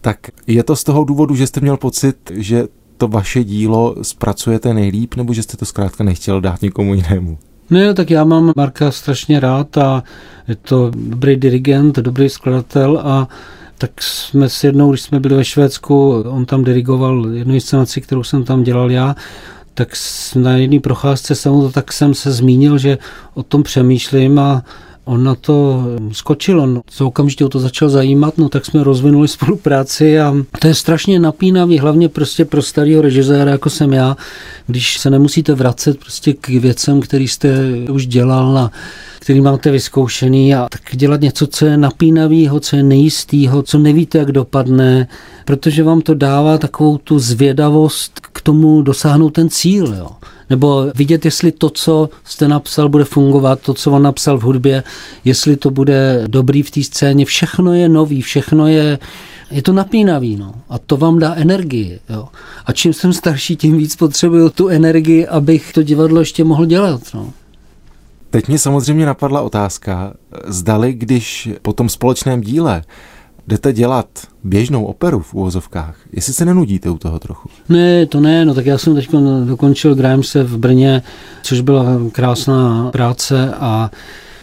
Tak 0.01 0.17
je 0.47 0.63
to 0.63 0.75
z 0.75 0.83
toho 0.83 1.03
důvodu, 1.03 1.35
že 1.35 1.47
jste 1.47 1.59
měl 1.59 1.77
pocit, 1.77 2.31
že 2.35 2.67
to 2.97 3.07
vaše 3.07 3.43
dílo 3.43 3.95
zpracujete 4.01 4.73
nejlíp, 4.73 5.15
nebo 5.15 5.33
že 5.33 5.43
jste 5.43 5.57
to 5.57 5.65
zkrátka 5.65 6.03
nechtěl 6.03 6.41
dát 6.41 6.61
nikomu 6.61 6.93
jinému? 6.93 7.37
Ne, 7.69 7.93
tak 7.93 8.11
já 8.11 8.23
mám 8.23 8.51
Marka 8.55 8.91
strašně 8.91 9.39
rád 9.39 9.77
a 9.77 10.03
je 10.47 10.55
to 10.55 10.91
dobrý 10.95 11.35
dirigent, 11.35 11.95
dobrý 11.95 12.29
skladatel 12.29 13.01
a 13.03 13.27
tak 13.79 14.03
jsme 14.03 14.49
s 14.49 14.63
jednou, 14.63 14.89
když 14.89 15.01
jsme 15.01 15.19
byli 15.19 15.35
ve 15.35 15.45
Švédsku, 15.45 16.23
on 16.27 16.45
tam 16.45 16.63
dirigoval 16.63 17.27
jednu 17.33 17.53
inscenaci, 17.53 18.01
kterou 18.01 18.23
jsem 18.23 18.43
tam 18.43 18.63
dělal 18.63 18.91
já, 18.91 19.15
tak 19.73 19.93
na 20.35 20.57
jedné 20.57 20.79
procházce 20.79 21.35
to 21.43 21.71
tak 21.71 21.93
jsem 21.93 22.13
se 22.13 22.31
zmínil, 22.31 22.77
že 22.77 22.97
o 23.33 23.43
tom 23.43 23.63
přemýšlím 23.63 24.39
a 24.39 24.63
on 25.05 25.23
na 25.23 25.35
to 25.35 25.83
skočil, 26.11 26.61
on 26.61 26.81
se 26.91 27.03
okamžitě 27.03 27.45
o 27.45 27.49
to 27.49 27.59
začal 27.59 27.89
zajímat, 27.89 28.37
no 28.37 28.49
tak 28.49 28.65
jsme 28.65 28.83
rozvinuli 28.83 29.27
spolupráci 29.27 30.19
a 30.19 30.35
to 30.59 30.67
je 30.67 30.75
strašně 30.75 31.19
napínavý, 31.19 31.79
hlavně 31.79 32.09
prostě 32.09 32.45
pro 32.45 32.61
starého 32.61 33.01
režiséra, 33.01 33.51
jako 33.51 33.69
jsem 33.69 33.93
já, 33.93 34.17
když 34.67 34.97
se 34.97 35.09
nemusíte 35.09 35.53
vracet 35.53 35.99
prostě 35.99 36.33
k 36.33 36.47
věcem, 36.47 37.01
který 37.01 37.27
jste 37.27 37.49
už 37.91 38.07
dělal 38.07 38.57
a 38.57 38.71
který 39.19 39.41
máte 39.41 39.71
vyzkoušený 39.71 40.55
a 40.55 40.67
tak 40.71 40.81
dělat 40.91 41.21
něco, 41.21 41.47
co 41.47 41.65
je 41.65 41.77
napínavého, 41.77 42.59
co 42.59 42.75
je 42.75 42.83
nejistého, 42.83 43.63
co 43.63 43.77
nevíte, 43.77 44.17
jak 44.17 44.31
dopadne, 44.31 45.07
protože 45.45 45.83
vám 45.83 46.01
to 46.01 46.13
dává 46.13 46.57
takovou 46.57 46.97
tu 46.97 47.19
zvědavost 47.19 48.19
k 48.19 48.41
tomu 48.41 48.81
dosáhnout 48.81 49.29
ten 49.29 49.49
cíl. 49.49 49.95
Jo. 49.97 50.09
Nebo 50.49 50.91
vidět, 50.95 51.25
jestli 51.25 51.51
to, 51.51 51.69
co 51.69 52.09
jste 52.23 52.47
napsal, 52.47 52.89
bude 52.89 53.03
fungovat, 53.03 53.59
to, 53.59 53.73
co 53.73 53.91
on 53.91 54.01
napsal 54.01 54.37
v 54.37 54.41
hudbě, 54.41 54.83
jestli 55.25 55.57
to 55.57 55.71
bude 55.71 56.23
dobrý 56.27 56.63
v 56.63 56.71
té 56.71 56.83
scéně. 56.83 57.25
Všechno 57.25 57.73
je 57.73 57.89
nový, 57.89 58.21
všechno 58.21 58.67
je 58.67 58.99
je 59.51 59.61
to 59.61 59.73
napínavý, 59.73 60.35
no. 60.35 60.53
A 60.69 60.79
to 60.79 60.97
vám 60.97 61.19
dá 61.19 61.35
energii, 61.35 61.99
jo. 62.09 62.27
A 62.65 62.73
čím 62.73 62.93
jsem 62.93 63.13
starší, 63.13 63.55
tím 63.55 63.77
víc 63.77 63.95
potřebuju 63.95 64.49
tu 64.49 64.67
energii, 64.67 65.27
abych 65.27 65.73
to 65.73 65.83
divadlo 65.83 66.19
ještě 66.19 66.43
mohl 66.43 66.65
dělat, 66.65 67.01
no. 67.13 67.33
Teď 68.29 68.47
mě 68.47 68.59
samozřejmě 68.59 69.05
napadla 69.05 69.41
otázka, 69.41 70.13
zdali, 70.47 70.93
když 70.93 71.49
po 71.61 71.73
tom 71.73 71.89
společném 71.89 72.41
díle 72.41 72.81
jdete 73.47 73.73
dělat 73.73 74.07
běžnou 74.43 74.85
operu 74.85 75.19
v 75.19 75.33
úvozovkách, 75.33 75.95
jestli 76.13 76.33
se 76.33 76.45
nenudíte 76.45 76.89
u 76.89 76.97
toho 76.97 77.19
trochu? 77.19 77.49
Ne, 77.69 78.05
to 78.05 78.19
ne, 78.19 78.45
no 78.45 78.53
tak 78.53 78.65
já 78.65 78.77
jsem 78.77 78.95
teď 78.95 79.09
dokončil 79.45 79.95
Grimese 79.95 80.43
v 80.43 80.57
Brně, 80.57 81.01
což 81.43 81.61
byla 81.61 81.85
krásná 82.11 82.89
práce 82.91 83.53
a 83.59 83.91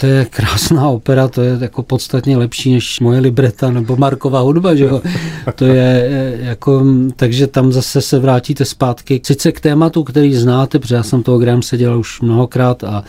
to 0.01 0.07
je 0.07 0.25
krásná 0.25 0.89
opera, 0.89 1.29
to 1.29 1.43
je 1.43 1.59
jako 1.61 1.83
podstatně 1.83 2.37
lepší 2.37 2.75
než 2.75 3.01
moje 3.01 3.21
libreta 3.21 3.71
nebo 3.71 3.97
Marková 3.97 4.41
hudba, 4.41 4.75
že 4.75 4.85
jo? 4.85 5.03
To 5.55 5.65
je 5.65 6.39
jako, 6.41 6.85
takže 7.17 7.47
tam 7.47 7.73
zase 7.73 8.01
se 8.01 8.19
vrátíte 8.19 8.65
zpátky, 8.65 9.21
sice 9.25 9.53
k 9.53 9.61
tématu, 9.61 10.05
který 10.05 10.35
znáte, 10.35 10.79
protože 10.79 10.95
já 10.95 11.03
jsem 11.03 11.23
toho 11.23 11.39
Grimese 11.39 11.77
dělal 11.77 11.99
už 11.99 12.21
mnohokrát 12.21 12.85
a 12.85 13.05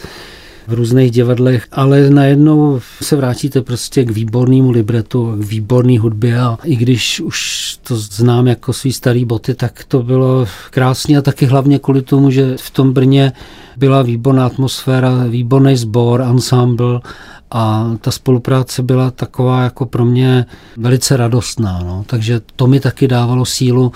v 0.68 0.74
různých 0.74 1.12
divadlech, 1.12 1.68
ale 1.72 2.10
najednou 2.10 2.80
se 3.02 3.16
vrátíte 3.16 3.62
prostě 3.62 4.06
k 4.06 4.12
výbornému 4.12 4.72
libretu, 4.72 5.36
k 5.40 5.46
výborné 5.46 6.00
hudbě 6.00 6.40
a 6.40 6.58
i 6.64 6.76
když 6.76 7.20
už 7.20 7.40
to 7.84 7.98
znám 7.98 8.48
jako 8.48 8.74
svý 8.74 8.94
starý 8.94 9.26
boty, 9.26 9.56
tak 9.56 9.84
to 9.88 10.04
bylo 10.04 10.48
krásně 10.70 11.18
a 11.18 11.22
taky 11.22 11.46
hlavně 11.46 11.80
kvůli 11.80 12.02
tomu, 12.02 12.32
že 12.32 12.56
v 12.60 12.70
tom 12.70 12.94
Brně 12.94 13.34
byla 13.78 14.02
výborná 14.02 14.46
atmosféra, 14.46 15.24
výborný 15.30 15.78
sbor, 15.78 16.22
ensemble 16.22 17.00
a 17.52 17.92
ta 18.02 18.12
spolupráce 18.12 18.84
byla 18.84 19.12
taková 19.12 19.64
jako 19.64 19.86
pro 19.86 20.06
mě 20.06 20.46
velice 20.78 21.18
radostná. 21.18 21.80
No. 21.84 22.04
Takže 22.08 22.42
to 22.56 22.68
mi 22.68 22.80
taky 22.80 23.08
dávalo 23.08 23.46
sílu 23.46 23.92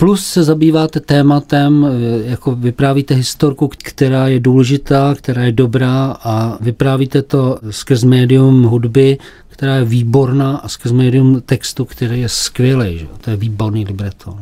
Plus 0.00 0.26
se 0.26 0.44
zabýváte 0.44 1.00
tématem, 1.00 1.86
jako 2.24 2.54
vyprávíte 2.54 3.14
historku, 3.14 3.70
která 3.84 4.28
je 4.28 4.40
důležitá, 4.40 5.14
která 5.14 5.42
je 5.42 5.52
dobrá 5.52 6.16
a 6.24 6.58
vyprávíte 6.60 7.22
to 7.22 7.58
skrz 7.70 8.04
médium 8.04 8.62
hudby, 8.62 9.18
která 9.48 9.76
je 9.76 9.84
výborná 9.84 10.56
a 10.56 10.68
skrz 10.68 10.92
médium 10.92 11.40
textu, 11.40 11.84
který 11.84 12.20
je 12.20 12.28
skvělý. 12.28 12.98
Že? 12.98 13.06
To 13.20 13.30
je 13.30 13.36
výborný 13.36 13.84
libreto. 13.84 14.36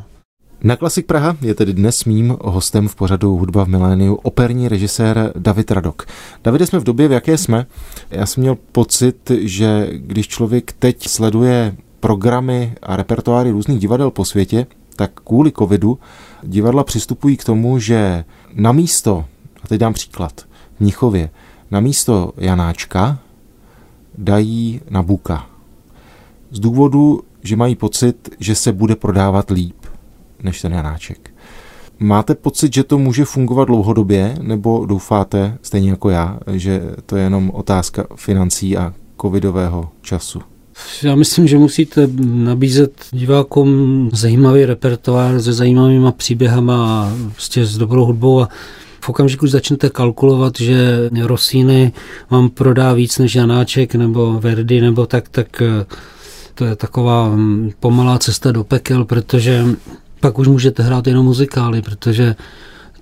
Na 0.63 0.77
Klasik 0.77 1.07
Praha 1.07 1.37
je 1.41 1.55
tedy 1.55 1.73
dnes 1.73 2.05
mým 2.05 2.37
hostem 2.41 2.89
v 2.89 2.95
pořadu 2.95 3.37
Hudba 3.37 3.65
v 3.65 3.69
miléniu 3.69 4.15
operní 4.15 4.69
režisér 4.69 5.33
David 5.39 5.71
Radok. 5.71 6.07
Davide, 6.45 6.67
jsme 6.67 6.79
v 6.79 6.85
době, 6.85 7.09
v 7.09 7.13
jaké 7.13 7.39
jsme. 7.39 7.67
Já 8.11 8.27
jsem 8.27 8.41
měl 8.41 8.57
pocit, 8.73 9.31
že 9.41 9.89
když 9.93 10.29
člověk 10.29 10.73
teď 10.79 11.09
sleduje 11.09 11.77
programy 12.01 12.73
a 12.83 12.97
repertoáry 12.97 13.51
různých 13.51 13.79
divadel 13.79 14.11
po 14.11 14.25
světě, 14.25 14.67
tak 14.99 15.21
kvůli 15.25 15.53
covidu 15.53 15.99
divadla 16.43 16.85
přistupují 16.85 17.37
k 17.37 17.45
tomu, 17.45 17.79
že 17.79 18.25
na 18.55 18.73
místo, 18.73 19.25
a 19.63 19.69
teď 19.69 19.81
dám 19.81 19.93
příklad, 19.93 20.41
v 20.77 20.81
Mnichově, 20.81 21.31
na 21.71 21.81
místo 21.81 22.33
Janáčka 22.37 23.19
dají 24.19 24.81
Nabuka. 24.91 25.47
Z 26.51 26.61
důvodu, 26.61 27.21
že 27.43 27.57
mají 27.57 27.75
pocit, 27.75 28.29
že 28.41 28.55
se 28.55 28.73
bude 28.73 28.97
prodávat 28.97 29.51
líp 29.51 29.77
než 30.43 30.61
ten 30.63 30.73
Janáček. 30.73 31.31
Máte 31.99 32.35
pocit, 32.35 32.75
že 32.75 32.85
to 32.85 32.99
může 32.99 33.25
fungovat 33.25 33.65
dlouhodobě, 33.65 34.37
nebo 34.43 34.87
doufáte, 34.87 35.59
stejně 35.63 35.91
jako 35.91 36.11
já, 36.11 36.39
že 36.53 36.83
to 37.07 37.17
je 37.17 37.23
jenom 37.23 37.51
otázka 37.55 38.07
financí 38.17 38.77
a 38.77 38.95
covidového 39.21 39.91
času? 40.03 40.41
Já 41.03 41.15
myslím, 41.15 41.49
že 41.49 41.59
musíte 41.59 42.09
nabízet 42.25 42.93
divákům 43.11 44.11
zajímavý 44.13 44.65
repertoár 44.65 45.43
se 45.43 45.53
zajímavýma 45.53 46.13
příběhama 46.13 46.87
a 46.87 47.13
prostě 47.33 47.67
s 47.67 47.79
dobrou 47.79 48.05
hudbou 48.05 48.41
a 48.41 48.49
v 49.01 49.09
okamžiku, 49.09 49.47
začnete 49.47 49.91
kalkulovat, 49.91 50.61
že 50.61 51.11
Rosíny 51.23 51.93
vám 52.31 52.49
prodá 52.49 52.93
víc 52.93 53.19
než 53.19 53.35
Janáček 53.35 53.95
nebo 53.95 54.41
Verdi 54.41 54.81
nebo 54.81 55.07
tak, 55.07 55.29
tak 55.29 55.63
eh, 55.63 55.87
to 56.55 56.65
je 56.65 56.77
taková 56.77 57.29
hm, 57.29 57.71
pomalá 57.81 58.19
cesta 58.19 58.53
do 58.53 58.65
pekel, 58.65 59.05
protože 59.05 59.65
pak 60.21 60.39
už 60.39 60.49
můžete 60.49 60.83
hrát 60.83 61.07
jenom 61.07 61.25
muzikály, 61.25 61.83
protože 61.83 62.37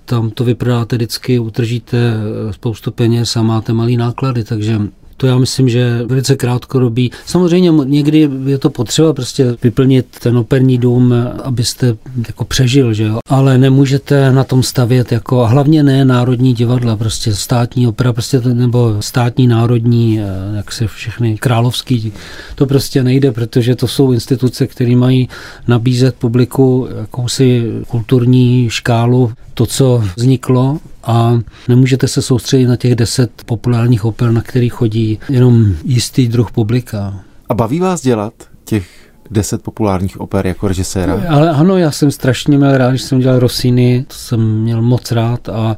tam 0.05 0.29
to 0.29 0.43
vyprodáte 0.43 0.95
vždycky, 0.95 1.39
utržíte 1.39 1.97
eh, 1.97 2.53
spoustu 2.53 2.91
peněz 2.91 3.35
a 3.35 3.41
máte 3.41 3.73
malý 3.73 3.97
náklady, 3.97 4.43
takže 4.43 4.81
to 5.17 5.27
já 5.27 5.37
myslím, 5.37 5.69
že 5.69 6.01
velice 6.05 6.35
krátkodobý. 6.35 7.11
Samozřejmě 7.25 7.71
někdy 7.85 8.29
je 8.45 8.57
to 8.57 8.69
potřeba 8.69 9.13
prostě 9.13 9.55
vyplnit 9.63 10.05
ten 10.21 10.37
operní 10.37 10.77
dům, 10.77 11.13
abyste 11.43 11.97
jako 12.27 12.45
přežil, 12.45 12.93
že 12.93 13.03
jo. 13.03 13.19
Ale 13.29 13.57
nemůžete 13.57 14.31
na 14.31 14.43
tom 14.43 14.63
stavět 14.63 15.11
jako, 15.11 15.47
hlavně 15.47 15.83
ne 15.83 16.05
národní 16.05 16.53
divadla, 16.53 16.95
prostě 16.95 17.35
státní 17.35 17.87
opera, 17.87 18.13
prostě 18.13 18.41
nebo 18.41 18.97
státní 18.99 19.47
národní, 19.47 20.19
eh, 20.19 20.57
jak 20.57 20.71
se 20.71 20.87
všechny 20.87 21.37
královský, 21.37 22.13
to 22.55 22.65
prostě 22.65 23.03
nejde, 23.03 23.31
protože 23.31 23.75
to 23.75 23.87
jsou 23.87 24.11
instituce, 24.11 24.67
které 24.67 24.95
mají 24.95 25.29
nabízet 25.67 26.15
publiku 26.15 26.87
jakousi 26.99 27.71
kulturní 27.87 28.69
škálu, 28.69 29.31
to, 29.53 29.65
co 29.65 30.03
vzniklo 30.15 30.79
a 31.03 31.39
nemůžete 31.67 32.07
se 32.07 32.21
soustředit 32.21 32.67
na 32.67 32.75
těch 32.75 32.95
deset 32.95 33.31
populárních 33.45 34.05
oper, 34.05 34.31
na 34.31 34.41
kterých 34.41 34.73
chodí 34.73 35.19
jenom 35.29 35.65
jistý 35.83 36.27
druh 36.27 36.51
publika. 36.51 37.19
A 37.49 37.53
baví 37.53 37.79
vás 37.79 38.01
dělat 38.01 38.33
těch 38.65 38.87
deset 39.31 39.63
populárních 39.63 40.19
oper 40.19 40.47
jako 40.47 40.67
režiséra? 40.67 41.21
Ale 41.29 41.49
ano, 41.49 41.77
já 41.77 41.91
jsem 41.91 42.11
strašně 42.11 42.57
měl 42.57 42.77
rád, 42.77 42.95
že 42.95 43.03
jsem 43.03 43.19
dělal 43.19 43.39
Rossini, 43.39 44.05
to 44.07 44.15
jsem 44.15 44.61
měl 44.61 44.81
moc 44.81 45.11
rád 45.11 45.49
a 45.49 45.77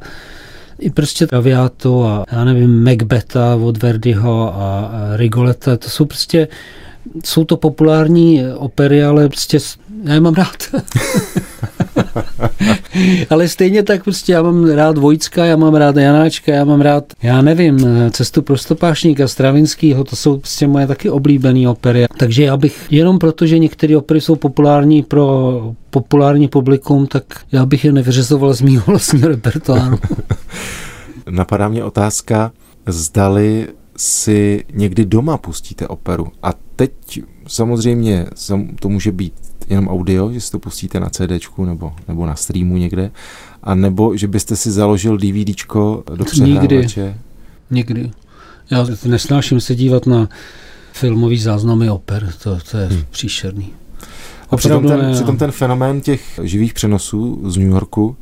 i 0.78 0.90
prostě 0.90 1.26
Traviato 1.26 2.06
a 2.06 2.24
já 2.32 2.44
nevím, 2.44 2.84
Macbeta 2.84 3.56
od 3.56 3.82
Verdiho 3.82 4.54
a 4.54 4.90
Rigoleta, 5.16 5.76
to 5.76 5.90
jsou 5.90 6.04
prostě 6.04 6.48
jsou 7.24 7.44
to 7.44 7.56
populární 7.56 8.44
opery, 8.54 9.04
ale 9.04 9.28
prostě 9.28 9.58
já 10.04 10.14
je 10.14 10.20
mám 10.20 10.34
rád. 10.34 10.56
Ale 13.30 13.48
stejně 13.48 13.82
tak 13.82 14.04
prostě 14.04 14.32
já 14.32 14.42
mám 14.42 14.70
rád 14.70 14.98
Vojcka, 14.98 15.44
já 15.44 15.56
mám 15.56 15.74
rád 15.74 15.96
Janáčka, 15.96 16.52
já 16.52 16.64
mám 16.64 16.80
rád, 16.80 17.04
já 17.22 17.42
nevím, 17.42 17.86
Cestu 18.10 18.42
pro 18.42 18.58
stopášníka 18.58 19.28
Stravinskýho, 19.28 20.04
to 20.04 20.16
jsou 20.16 20.38
prostě 20.38 20.66
moje 20.66 20.86
taky 20.86 21.10
oblíbené 21.10 21.68
opery. 21.68 22.04
Takže 22.16 22.42
já 22.42 22.56
bych 22.56 22.86
jenom 22.90 23.18
proto, 23.18 23.46
že 23.46 23.58
některé 23.58 23.96
opery 23.96 24.20
jsou 24.20 24.36
populární 24.36 25.02
pro 25.02 25.74
populární 25.90 26.48
publikum, 26.48 27.06
tak 27.06 27.24
já 27.52 27.66
bych 27.66 27.84
je 27.84 27.92
nevyřezoval 27.92 28.54
z 28.54 28.62
mého 28.62 28.84
vlastního 28.86 29.28
repertoáru. 29.28 29.98
Napadá 31.30 31.68
mě 31.68 31.84
otázka, 31.84 32.52
zdali 32.86 33.68
si 33.96 34.64
někdy 34.72 35.04
doma 35.04 35.38
pustíte 35.38 35.88
operu. 35.88 36.26
A 36.42 36.52
teď 36.76 36.92
samozřejmě 37.46 38.26
to 38.80 38.88
může 38.88 39.12
být 39.12 39.49
jenom 39.68 39.88
audio, 39.88 40.32
že 40.32 40.40
si 40.40 40.50
to 40.50 40.58
pustíte 40.58 41.00
na 41.00 41.10
CD 41.10 41.32
nebo, 41.58 41.92
nebo 42.08 42.26
na 42.26 42.34
streamu 42.34 42.76
někde, 42.76 43.10
a 43.62 43.74
nebo 43.74 44.16
že 44.16 44.28
byste 44.28 44.56
si 44.56 44.70
založil 44.70 45.18
DVDčko 45.18 46.04
do 46.16 46.24
přehrávače? 46.24 47.16
Nikdy. 47.70 47.94
Nikdy. 47.94 48.10
Já 48.70 48.86
nesnáším 49.04 49.60
se 49.60 49.74
dívat 49.74 50.06
na 50.06 50.28
filmový 50.92 51.38
záznamy 51.38 51.90
oper, 51.90 52.32
to, 52.42 52.58
to 52.70 52.76
je 52.76 52.86
hmm. 52.86 53.02
příšerný. 53.10 53.72
A 54.50 54.56
přitom 54.56 54.88
ten, 54.88 55.12
přitom 55.12 55.36
ten 55.36 55.52
fenomén 55.52 56.00
těch 56.00 56.40
živých 56.42 56.74
přenosů 56.74 57.40
z 57.50 57.56
New 57.56 57.68
Yorku 57.68 58.16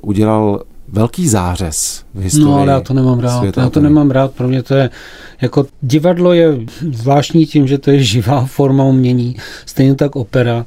udělal 0.00 0.62
velký 0.94 1.28
zářez 1.28 2.04
v 2.14 2.20
historii. 2.20 2.50
No, 2.50 2.60
ale 2.60 2.72
já 2.72 2.80
to 2.80 2.94
nemám 2.94 3.20
rád. 3.20 3.56
Já 3.56 3.70
to 3.70 3.80
nemám 3.80 4.10
rád. 4.10 4.32
Pro 4.32 4.48
mě 4.48 4.62
to 4.62 4.74
je, 4.74 4.90
jako 5.40 5.66
divadlo 5.82 6.32
je 6.32 6.58
zvláštní 6.92 7.46
tím, 7.46 7.66
že 7.66 7.78
to 7.78 7.90
je 7.90 8.02
živá 8.02 8.44
forma 8.46 8.84
umění. 8.84 9.36
Stejně 9.66 9.94
tak 9.94 10.16
opera. 10.16 10.66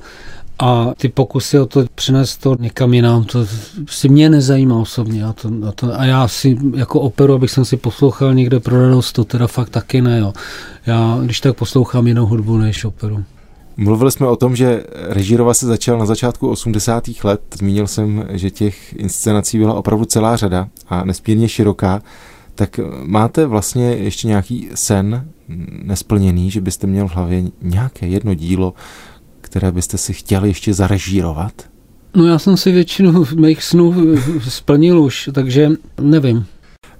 A 0.59 0.91
ty 0.97 1.09
pokusy 1.09 1.59
o 1.59 1.65
to 1.65 1.85
přinést 1.95 2.37
to 2.37 2.55
někam 2.59 2.93
jinam, 2.93 3.23
to 3.23 3.45
si 3.89 4.09
mě 4.09 4.29
nezajímá 4.29 4.79
osobně. 4.79 5.25
A, 5.25 5.33
to, 5.33 5.51
a, 5.67 5.71
to, 5.71 5.99
a 5.99 6.05
já 6.05 6.27
si 6.27 6.57
jako 6.75 6.99
operu, 6.99 7.33
abych 7.33 7.51
jsem 7.51 7.65
si 7.65 7.77
poslouchal 7.77 8.33
někde 8.33 8.59
pro 8.59 8.81
radost, 8.81 9.11
to 9.11 9.23
teda 9.23 9.47
fakt 9.47 9.69
taky 9.69 10.01
ne. 10.01 10.19
Jo. 10.19 10.33
Já 10.85 11.19
když 11.23 11.39
tak 11.39 11.57
poslouchám 11.57 12.07
jinou 12.07 12.25
hudbu 12.25 12.57
než 12.57 12.85
operu. 12.85 13.23
Mluvili 13.77 14.11
jsme 14.11 14.27
o 14.27 14.35
tom, 14.35 14.55
že 14.55 14.83
režírovat 14.93 15.57
se 15.57 15.65
začal 15.65 15.99
na 15.99 16.05
začátku 16.05 16.49
80. 16.49 17.03
let. 17.23 17.41
Zmínil 17.57 17.87
jsem, 17.87 18.25
že 18.29 18.49
těch 18.49 18.93
inscenací 18.93 19.57
byla 19.57 19.73
opravdu 19.73 20.05
celá 20.05 20.35
řada 20.35 20.69
a 20.87 21.05
nesmírně 21.05 21.49
široká. 21.49 22.01
Tak 22.55 22.79
máte 23.03 23.45
vlastně 23.45 23.85
ještě 23.85 24.27
nějaký 24.27 24.69
sen 24.75 25.27
nesplněný, 25.83 26.51
že 26.51 26.61
byste 26.61 26.87
měl 26.87 27.07
v 27.07 27.11
hlavě 27.11 27.43
nějaké 27.61 28.07
jedno 28.07 28.33
dílo, 28.33 28.73
které 29.41 29.71
byste 29.71 29.97
si 29.97 30.13
chtěli 30.13 30.47
ještě 30.47 30.73
zarežírovat? 30.73 31.53
No 32.15 32.25
já 32.25 32.39
jsem 32.39 32.57
si 32.57 32.71
většinu 32.71 33.25
mých 33.35 33.63
snů 33.63 33.95
splnil 34.49 34.99
už, 35.01 35.29
takže 35.33 35.71
nevím. 36.01 36.45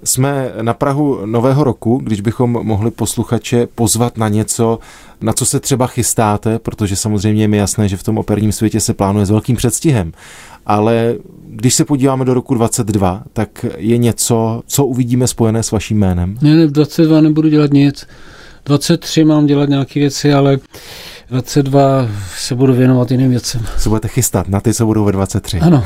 Jsme 0.04 0.52
na 0.62 0.74
Prahu 0.74 1.26
nového 1.26 1.64
roku, 1.64 2.00
když 2.04 2.20
bychom 2.20 2.50
mohli 2.50 2.90
posluchače 2.90 3.68
pozvat 3.74 4.16
na 4.18 4.28
něco, 4.28 4.78
na 5.20 5.32
co 5.32 5.46
se 5.46 5.60
třeba 5.60 5.86
chystáte, 5.86 6.58
protože 6.58 6.96
samozřejmě 6.96 7.44
je 7.44 7.48
mi 7.48 7.56
jasné, 7.56 7.88
že 7.88 7.96
v 7.96 8.02
tom 8.02 8.18
operním 8.18 8.52
světě 8.52 8.80
se 8.80 8.94
plánuje 8.94 9.26
s 9.26 9.30
velkým 9.30 9.56
předstihem. 9.56 10.12
Ale 10.66 11.14
když 11.46 11.74
se 11.74 11.84
podíváme 11.84 12.24
do 12.24 12.34
roku 12.34 12.54
22, 12.54 13.22
tak 13.32 13.64
je 13.76 13.98
něco, 13.98 14.62
co 14.66 14.84
uvidíme 14.84 15.26
spojené 15.26 15.62
s 15.62 15.70
vaším 15.70 15.98
jménem? 15.98 16.38
Ne, 16.42 16.56
ne, 16.56 16.66
22 16.66 17.20
nebudu 17.20 17.48
dělat 17.48 17.72
nic. 17.72 18.06
23 18.64 19.24
mám 19.24 19.46
dělat 19.46 19.68
nějaké 19.68 20.00
věci, 20.00 20.32
ale 20.32 20.58
22 21.30 22.08
se 22.36 22.54
budu 22.54 22.74
věnovat 22.74 23.10
jiným 23.10 23.30
věcem. 23.30 23.62
Se 23.76 23.88
budete 23.88 24.08
chystat 24.08 24.48
na 24.48 24.60
ty, 24.60 24.74
co 24.74 24.86
budou 24.86 25.04
ve 25.04 25.12
23. 25.12 25.60
Ano. 25.60 25.84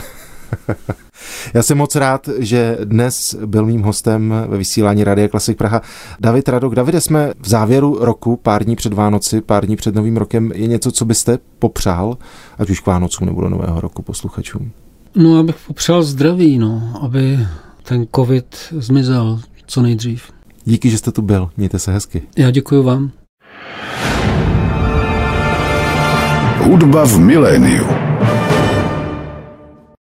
Já 1.54 1.62
jsem 1.62 1.78
moc 1.78 1.96
rád, 1.96 2.28
že 2.38 2.78
dnes 2.84 3.36
byl 3.46 3.66
mým 3.66 3.82
hostem 3.82 4.34
ve 4.48 4.58
vysílání 4.58 5.04
Radia 5.04 5.28
Klasik 5.28 5.58
Praha 5.58 5.82
David 6.20 6.48
Radok. 6.48 6.74
Davide, 6.74 7.00
jsme 7.00 7.32
v 7.40 7.48
závěru 7.48 7.98
roku, 8.00 8.36
pár 8.36 8.64
dní 8.64 8.76
před 8.76 8.92
Vánoci, 8.92 9.40
pár 9.40 9.66
dní 9.66 9.76
před 9.76 9.94
Novým 9.94 10.16
rokem. 10.16 10.52
Je 10.54 10.66
něco, 10.66 10.92
co 10.92 11.04
byste 11.04 11.38
popřál, 11.58 12.18
ať 12.58 12.70
už 12.70 12.80
k 12.80 12.86
Vánocům 12.86 13.26
nebo 13.26 13.40
do 13.40 13.48
Nového 13.48 13.80
roku 13.80 14.02
posluchačům? 14.02 14.70
No, 15.14 15.38
abych 15.38 15.56
popřál 15.66 16.02
zdraví, 16.02 16.58
no, 16.58 17.00
aby 17.02 17.38
ten 17.82 18.06
covid 18.14 18.56
zmizel 18.70 19.40
co 19.66 19.82
nejdřív. 19.82 20.32
Díky, 20.64 20.90
že 20.90 20.98
jste 20.98 21.12
tu 21.12 21.22
byl. 21.22 21.50
Mějte 21.56 21.78
se 21.78 21.92
hezky. 21.92 22.22
Já 22.36 22.50
děkuji 22.50 22.82
vám. 22.82 23.10
Hudba 26.58 27.04
v 27.04 27.18
miléniu. 27.18 28.11